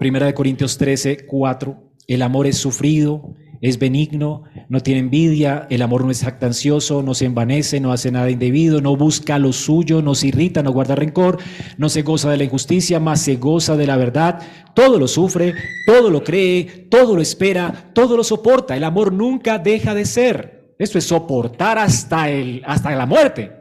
[0.00, 1.76] Primera de Corintios 13, 4.
[2.06, 7.12] El amor es sufrido, es benigno, no tiene envidia, el amor no es jactancioso, no
[7.12, 10.94] se envanece, no hace nada indebido, no busca lo suyo, no se irrita, no guarda
[10.94, 11.36] rencor,
[11.76, 14.40] no se goza de la injusticia, más se goza de la verdad.
[14.74, 15.52] Todo lo sufre,
[15.84, 18.74] todo lo cree, todo lo espera, todo lo soporta.
[18.78, 20.76] El amor nunca deja de ser.
[20.78, 23.52] Esto es soportar hasta, el, hasta la muerte.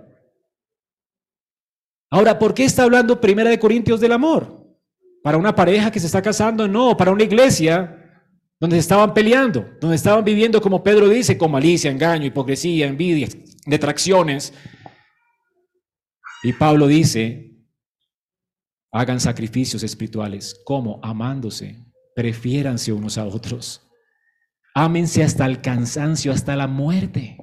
[2.10, 4.59] Ahora, ¿por qué está hablando Primera de Corintios del amor?
[5.24, 6.68] ¿Para una pareja que se está casando?
[6.68, 7.96] No, para una iglesia
[8.60, 13.28] donde se estaban peleando, donde estaban viviendo, como Pedro dice, con malicia, engaño, hipocresía, envidia,
[13.66, 14.54] detracciones.
[16.44, 17.66] Y Pablo dice,
[18.92, 23.82] hagan sacrificios espirituales, como amándose, prefiéranse unos a otros,
[24.74, 27.38] ámense hasta el cansancio, hasta la muerte.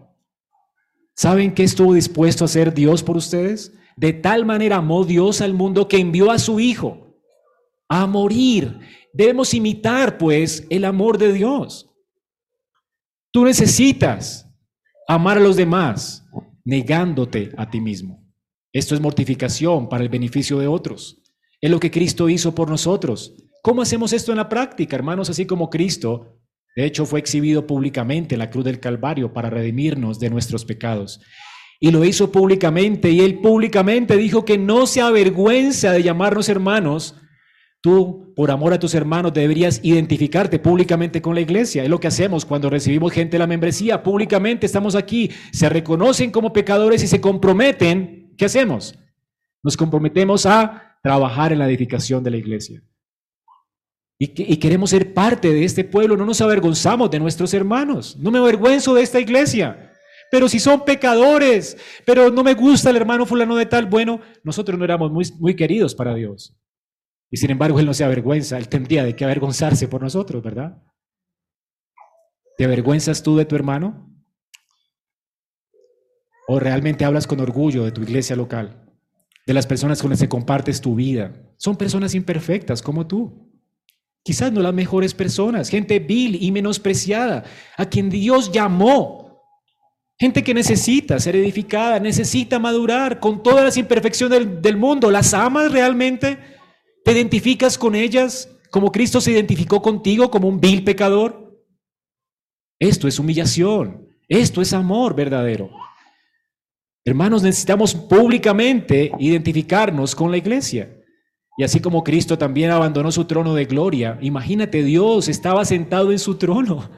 [1.15, 3.73] ¿Saben qué estuvo dispuesto a hacer Dios por ustedes?
[3.97, 7.06] De tal manera amó Dios al mundo que envió a su Hijo
[7.89, 8.81] a morir
[9.17, 11.89] Debemos imitar, pues, el amor de Dios.
[13.33, 14.47] Tú necesitas
[15.09, 16.27] amar a los demás
[16.67, 18.23] negándote a ti mismo.
[18.75, 21.23] Esto es mortificación para el beneficio de otros.
[21.63, 23.35] Es lo que Cristo hizo por nosotros.
[23.63, 25.31] ¿Cómo hacemos esto en la práctica, hermanos?
[25.31, 26.39] Así como Cristo,
[26.77, 31.23] de hecho, fue exhibido públicamente en la cruz del Calvario para redimirnos de nuestros pecados.
[31.81, 37.15] Y lo hizo públicamente y él públicamente dijo que no se avergüenza de llamarnos hermanos
[37.87, 41.85] Tú, por amor a tus hermanos, deberías identificarte públicamente con la iglesia.
[41.85, 44.03] Es lo que hacemos cuando recibimos gente de la membresía.
[44.03, 48.35] Públicamente estamos aquí, se reconocen como pecadores y se comprometen.
[48.37, 48.99] ¿Qué hacemos?
[49.63, 52.83] Nos comprometemos a trabajar en la edificación de la iglesia.
[54.19, 58.17] Y, queremos ser parte de este pueblo, no nos avergonzamos de nuestros hermanos.
[58.19, 59.93] No me avergüenzo de esta iglesia.
[60.33, 64.77] Pero si son pecadores, pero no me gusta el hermano fulano de tal, bueno, nosotros
[64.77, 66.53] no éramos muy, muy queridos para Dios.
[67.31, 70.83] Y sin embargo, Él no se avergüenza, Él tendría de qué avergonzarse por nosotros, ¿verdad?
[72.57, 74.11] ¿Te avergüenzas tú de tu hermano?
[76.49, 78.91] ¿O realmente hablas con orgullo de tu iglesia local?
[79.47, 81.33] De las personas con las que compartes tu vida.
[81.57, 83.47] Son personas imperfectas como tú.
[84.23, 87.45] Quizás no las mejores personas, gente vil y menospreciada,
[87.77, 89.45] a quien Dios llamó.
[90.19, 95.11] Gente que necesita ser edificada, necesita madurar con todas las imperfecciones del, del mundo.
[95.11, 96.56] ¿Las amas realmente?
[97.07, 101.57] ¿Te identificas con ellas como Cristo se identificó contigo como un vil pecador?
[102.81, 105.71] Esto es humillación, esto es amor verdadero.
[107.05, 111.01] Hermanos, necesitamos públicamente identificarnos con la iglesia.
[111.57, 116.19] Y así como Cristo también abandonó su trono de gloria, imagínate, Dios estaba sentado en
[116.19, 116.91] su trono,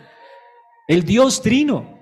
[0.88, 1.97] el Dios trino.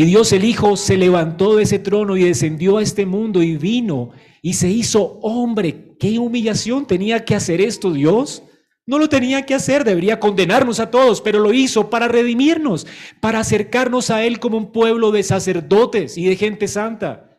[0.00, 3.58] Y Dios el Hijo se levantó de ese trono y descendió a este mundo y
[3.58, 5.94] vino y se hizo hombre.
[6.00, 8.42] ¿Qué humillación tenía que hacer esto Dios?
[8.86, 12.86] No lo tenía que hacer, debería condenarnos a todos, pero lo hizo para redimirnos,
[13.20, 17.36] para acercarnos a Él como un pueblo de sacerdotes y de gente santa.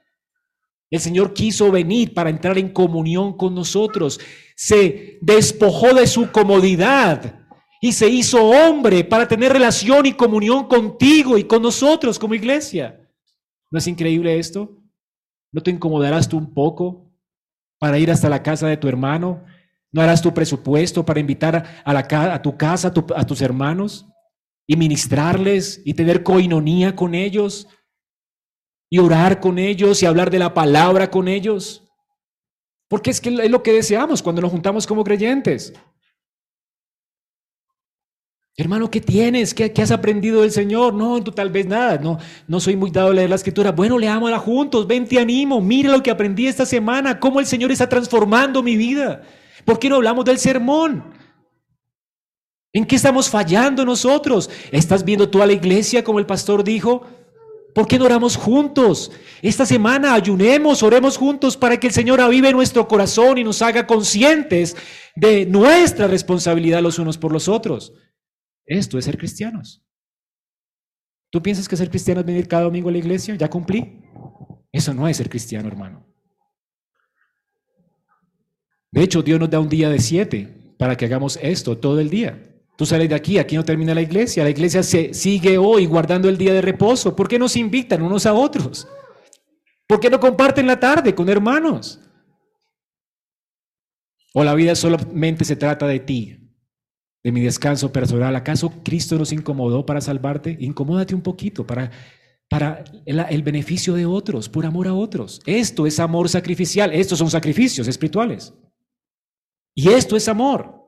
[0.91, 4.19] El Señor quiso venir para entrar en comunión con nosotros.
[4.55, 7.40] Se despojó de su comodidad
[7.83, 13.09] y se hizo hombre para tener relación y comunión contigo y con nosotros como iglesia.
[13.71, 14.77] ¿No es increíble esto?
[15.51, 17.11] ¿No te incomodarás tú un poco
[17.79, 19.43] para ir hasta la casa de tu hermano?
[19.91, 24.05] ¿No harás tu presupuesto para invitar a, la, tu casa a, a tus hermanos
[24.67, 27.67] y ministrarles y tener coinonía con ellos
[28.91, 31.89] y orar con ellos y hablar de la palabra con ellos?
[32.87, 35.73] Porque es que es lo que deseamos cuando nos juntamos como creyentes.
[38.57, 39.53] Hermano, ¿qué tienes?
[39.53, 40.93] ¿Qué, has aprendido del Señor?
[40.93, 41.97] No, tú tal vez nada.
[41.97, 43.71] No, no soy muy dado a leer la escritura.
[43.71, 44.87] Bueno, leámosla juntos.
[44.87, 45.61] Ven, te animo.
[45.61, 47.19] Mira lo que aprendí esta semana.
[47.19, 49.23] Cómo el Señor está transformando mi vida.
[49.63, 51.03] ¿Por qué no hablamos del sermón?
[52.73, 54.49] ¿En qué estamos fallando nosotros?
[54.71, 57.03] ¿Estás viendo tú a la iglesia como el pastor dijo?
[57.73, 59.11] ¿Por qué no oramos juntos?
[59.41, 63.87] Esta semana ayunemos, oremos juntos para que el Señor avive nuestro corazón y nos haga
[63.87, 64.75] conscientes
[65.15, 67.93] de nuestra responsabilidad los unos por los otros.
[68.71, 69.83] Esto es ser cristianos.
[71.29, 73.35] ¿Tú piensas que ser cristiano es venir cada domingo a la iglesia?
[73.35, 73.99] ¿Ya cumplí?
[74.71, 76.07] Eso no es ser cristiano, hermano.
[78.89, 82.09] De hecho, Dios nos da un día de siete para que hagamos esto todo el
[82.09, 82.63] día.
[82.77, 84.45] Tú sales de aquí, aquí no termina la iglesia.
[84.45, 87.13] La iglesia se sigue hoy guardando el día de reposo.
[87.13, 88.87] ¿Por qué nos invitan unos a otros?
[89.85, 91.99] ¿Por qué no comparten la tarde con hermanos?
[94.33, 96.40] ¿O la vida solamente se trata de ti?
[97.23, 98.35] De mi descanso personal.
[98.35, 100.57] ¿Acaso Cristo nos incomodó para salvarte?
[100.59, 101.91] Incomódate un poquito para,
[102.49, 105.41] para el, beneficio de otros, por amor a otros.
[105.45, 106.93] Esto es amor sacrificial.
[106.93, 108.53] Estos son sacrificios espirituales.
[109.75, 110.79] Y esto es amor.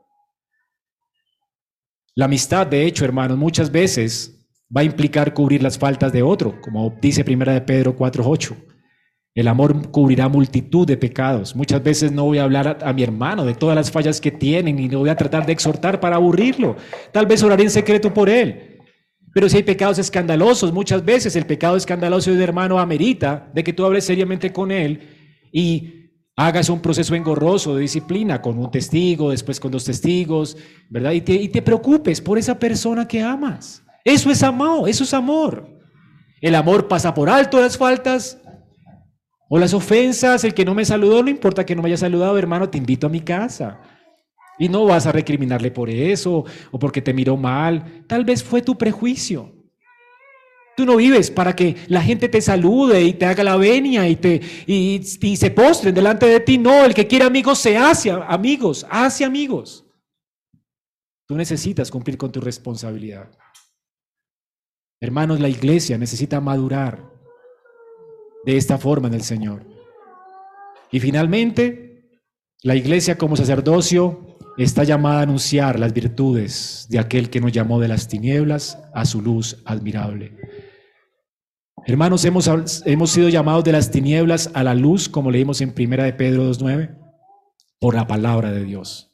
[2.15, 6.59] La amistad, de hecho, hermanos, muchas veces va a implicar cubrir las faltas de otro,
[6.61, 8.72] como dice primera de Pedro 4:8.
[9.36, 11.55] El amor cubrirá multitud de pecados.
[11.55, 14.77] Muchas veces no voy a hablar a, mi hermano de todas las fallas que tienen
[14.77, 16.75] y no voy a tratar de exhortar para aburrirlo.
[17.11, 18.79] Tal vez oraré en secreto por él.
[19.34, 23.73] Pero si hay pecados escandalosos, muchas veces el pecado escandaloso de hermano amerita de que
[23.73, 24.99] tú hables seriamente con él
[25.51, 30.55] y hagas un proceso engorroso de disciplina con un testigo, después con dos testigos,
[30.89, 31.13] ¿verdad?
[31.13, 33.84] Y te, y te preocupes por esa persona que amas.
[34.05, 35.73] Eso es amor, eso es amor.
[36.39, 38.38] El amor pasa por alto las faltas
[39.56, 42.39] o las ofensas, el que no me saludó, no importa que no me haya saludado,
[42.39, 43.80] hermano, te invito a mi casa.
[44.58, 48.04] Y no vas a recriminarle por eso o porque te miró mal.
[48.08, 49.54] Tal vez fue tu prejuicio.
[50.76, 54.16] Tú no vives para que la gente te salude y te haga la venia y,
[54.16, 56.58] te, y, se postren delante de ti.
[56.58, 59.86] No, el que quiere amigos se hace amigos, hace amigos.
[61.28, 63.30] Tú necesitas cumplir con tu responsabilidad.
[64.99, 67.12] Hermanos, la iglesia necesita madurar
[68.45, 69.65] de esta forma en el Señor.
[70.91, 72.19] Y finalmente,
[72.61, 77.79] la iglesia como sacerdocio está llamada a anunciar las virtudes de aquel que nos llamó
[77.79, 80.37] de las tinieblas a su luz admirable.
[81.85, 82.49] Hermanos, hemos,
[82.85, 86.49] hemos sido llamados de las tinieblas a la luz, como leímos en Primera de Pedro
[86.49, 86.97] 2.9,
[87.79, 89.11] por la palabra de Dios.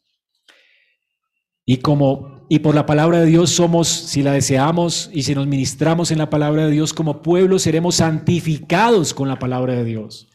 [1.66, 5.46] Y como y por la palabra de Dios somos, si la deseamos y si nos
[5.46, 10.28] ministramos en la palabra de Dios como pueblo, seremos santificados con la palabra de Dios.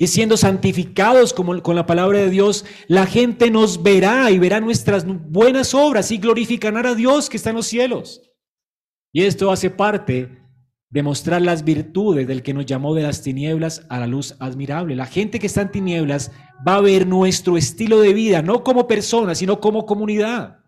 [0.00, 5.06] Y siendo santificados con la palabra de Dios, la gente nos verá y verá nuestras
[5.06, 8.20] buenas obras y glorificará a Dios que está en los cielos.
[9.12, 10.40] Y esto hace parte
[10.90, 14.96] de mostrar las virtudes del que nos llamó de las tinieblas a la luz admirable.
[14.96, 16.32] La gente que está en tinieblas
[16.66, 20.61] va a ver nuestro estilo de vida, no como personas, sino como comunidad.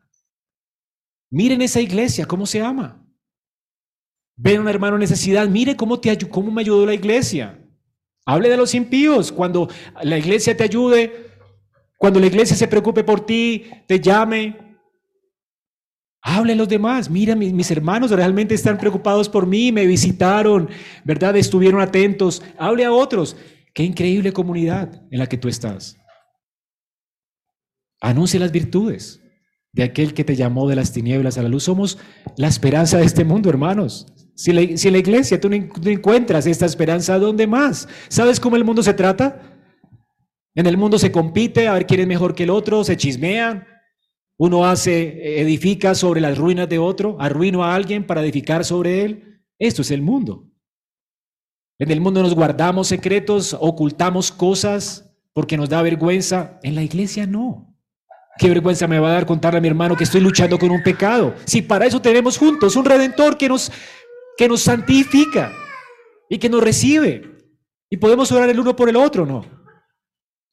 [1.35, 3.05] Miren esa iglesia, cómo se ama.
[4.37, 6.16] Ven a un hermano en necesidad, mire cómo, te,
[6.53, 7.59] me ayudó la iglesia.
[8.24, 9.32] Hable de los impíos.
[9.32, 9.68] Cuando
[10.05, 11.32] la iglesia te ayude,
[11.99, 14.78] cuando la iglesia se preocupe por ti, te llame.
[16.22, 17.11] Hable a los demás.
[17.11, 20.70] Mira, mis, mis hermanos realmente están preocupados por mí, me visitaron,
[21.03, 21.35] ¿verdad?
[21.37, 22.45] Estuvieron atentos.
[22.57, 23.37] Hable a otros.
[23.74, 25.97] Qué increíble comunidad en la que tú estás.
[28.01, 29.23] Anuncie las virtudes
[29.74, 31.64] de aquel que te llamó de las tinieblas a la luz.
[31.64, 31.98] Somos
[32.36, 34.06] la esperanza de este mundo, hermanos.
[34.36, 37.88] Si la, en la iglesia tú no, encuentras esta esperanza, ¿dónde más?
[38.08, 39.42] ¿Sabes cómo el mundo se trata?
[40.54, 43.66] En el mundo se compite a ver quién es mejor que el otro, se chismean.
[44.36, 49.42] Uno hace, edifica sobre las ruinas de otro, arruino a alguien para edificar sobre él.
[49.58, 50.50] Esto es el mundo.
[51.80, 56.60] En el mundo nos guardamos secretos, ocultamos cosas porque nos da vergüenza.
[56.62, 57.73] En la iglesia no.
[58.39, 60.82] Qué vergüenza me va a dar contarle a mi hermano que estoy luchando con un
[60.82, 61.35] pecado.
[61.45, 63.70] Si para eso tenemos juntos un redentor que nos,
[64.37, 65.53] que nos santifica
[66.28, 67.22] y que nos recibe.
[67.89, 69.45] Y podemos orar el uno por el otro, ¿no?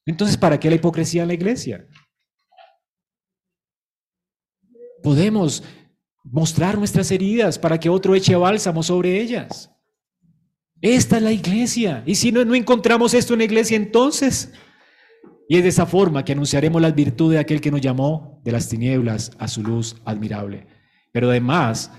[0.05, 1.87] Entonces, ¿para qué la hipocresía en la iglesia?
[5.01, 5.63] Podemos
[6.23, 9.71] mostrar nuestras heridas para que otro eche bálsamo sobre ellas.
[10.81, 12.03] Esta es la iglesia.
[12.05, 14.51] Y si no, no encontramos esto en la iglesia, entonces
[15.51, 18.53] y es de esa forma que anunciaremos las virtudes de aquel que nos llamó de
[18.53, 20.65] las tinieblas a su luz admirable.
[21.11, 21.91] Pero además,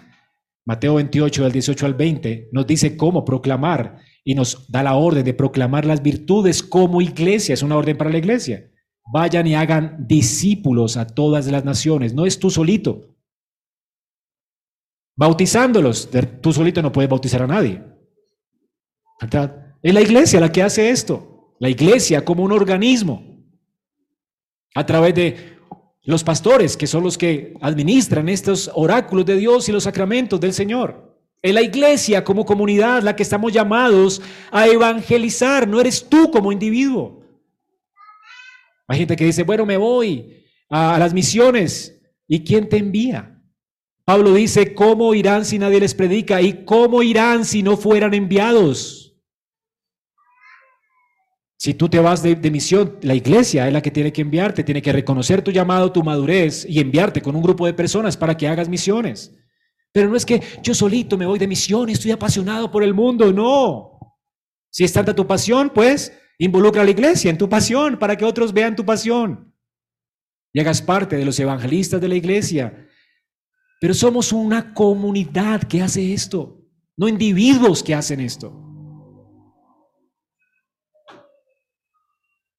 [0.65, 5.23] Mateo 28, del 18 al 20, nos dice cómo proclamar y nos da la orden
[5.23, 7.53] de proclamar las virtudes como iglesia.
[7.53, 8.71] Es una orden para la iglesia.
[9.13, 12.15] Vayan y hagan discípulos a todas las naciones.
[12.15, 13.15] No es tú solito.
[15.15, 16.09] Bautizándolos.
[16.41, 17.83] Tú solito no puedes bautizar a nadie.
[19.83, 21.55] Es la iglesia la que hace esto.
[21.61, 23.31] La iglesia como un organismo
[24.75, 25.59] a través de
[26.05, 30.53] los pastores, que son los que administran estos oráculos de Dios y los sacramentos del
[30.53, 31.13] Señor.
[31.43, 36.53] En la iglesia como comunidad, la que estamos llamados a evangelizar, no eres tú como
[36.53, 37.23] individuo.
[38.87, 42.01] Hay gente que dice, bueno, me voy a, las misiones.
[42.29, 43.41] ¿Y quién te envía?
[44.05, 46.41] Pablo dice, ¿cómo irán si nadie les predica?
[46.41, 49.02] ¿Y cómo irán si no fueran enviados?
[51.63, 54.83] Si tú te vas de, misión, la iglesia es la que tiene que enviarte, tiene
[54.83, 58.49] que reconocer tu llamado, tu madurez y enviarte con un grupo de personas para que
[58.49, 59.33] hagas misiones.
[59.93, 62.93] Pero no es que yo solito me voy de misión y estoy apasionado por el
[62.93, 63.97] mundo, no.
[64.71, 68.25] Si es tanta tu pasión, pues involucra a la iglesia en tu pasión para que
[68.25, 69.55] otros vean tu pasión
[70.53, 72.89] y hagas parte de los evangelistas de la iglesia.
[73.81, 76.61] Pero somos una comunidad que hace esto,
[76.97, 78.72] no individuos que hacen esto.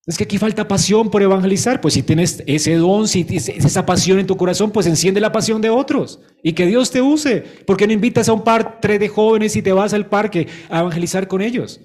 [0.06, 1.80] Es que aquí falta pasión por evangelizar.
[1.80, 5.32] Pues si tienes ese don, si tienes esa pasión en tu corazón, pues enciende la
[5.32, 7.42] pasión de otros y que Dios te use.
[7.42, 10.82] ¿Por qué no invitas a un par de jóvenes y te vas al parque a
[10.82, 11.80] evangelizar con ellos?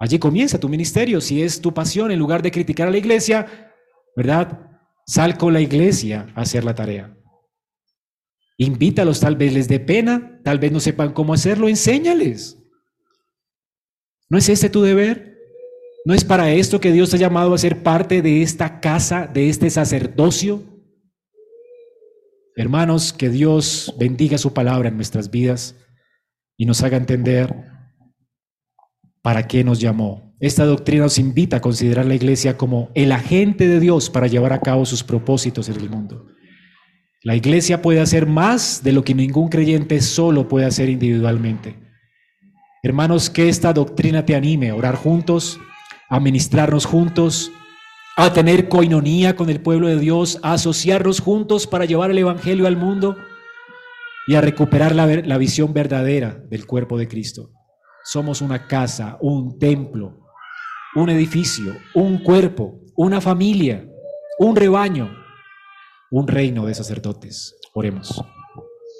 [0.00, 1.20] Allí comienza tu ministerio.
[1.20, 3.46] Si es tu pasión, en lugar de criticar a la iglesia,
[4.16, 4.58] ¿verdad?
[5.06, 7.16] Sal con la iglesia a hacer la tarea.
[8.56, 12.58] Invítalos, tal vez les dé pena, tal vez no sepan cómo hacerlo, enséñales.
[14.28, 15.29] ¿No es este tu deber?
[16.04, 19.50] ¿No es para esto que Dios ha llamado a ser parte de esta casa, de
[19.50, 20.62] este sacerdocio?
[22.56, 25.76] Hermanos, que Dios bendiga su palabra en nuestras vidas
[26.56, 27.54] y nos haga entender
[29.22, 30.34] para qué nos llamó.
[30.40, 34.54] Esta doctrina nos invita a considerar la iglesia como el agente de Dios para llevar
[34.54, 36.26] a cabo sus propósitos en el mundo.
[37.22, 41.76] La iglesia puede hacer más de lo que ningún creyente solo puede hacer individualmente.
[42.82, 45.60] Hermanos, que esta doctrina te anime a orar juntos,
[46.10, 47.52] a ministrarnos juntos,
[48.16, 52.66] a tener coinonía con el pueblo de Dios, a asociarnos juntos para llevar el Evangelio
[52.66, 53.16] al mundo
[54.26, 57.52] y a recuperar la, la visión verdadera del cuerpo de Cristo.
[58.04, 60.26] Somos una casa, un templo,
[60.96, 63.88] un edificio, un cuerpo, una familia,
[64.38, 65.16] un rebaño,
[66.10, 67.56] un reino de sacerdotes.
[67.72, 68.22] Oremos.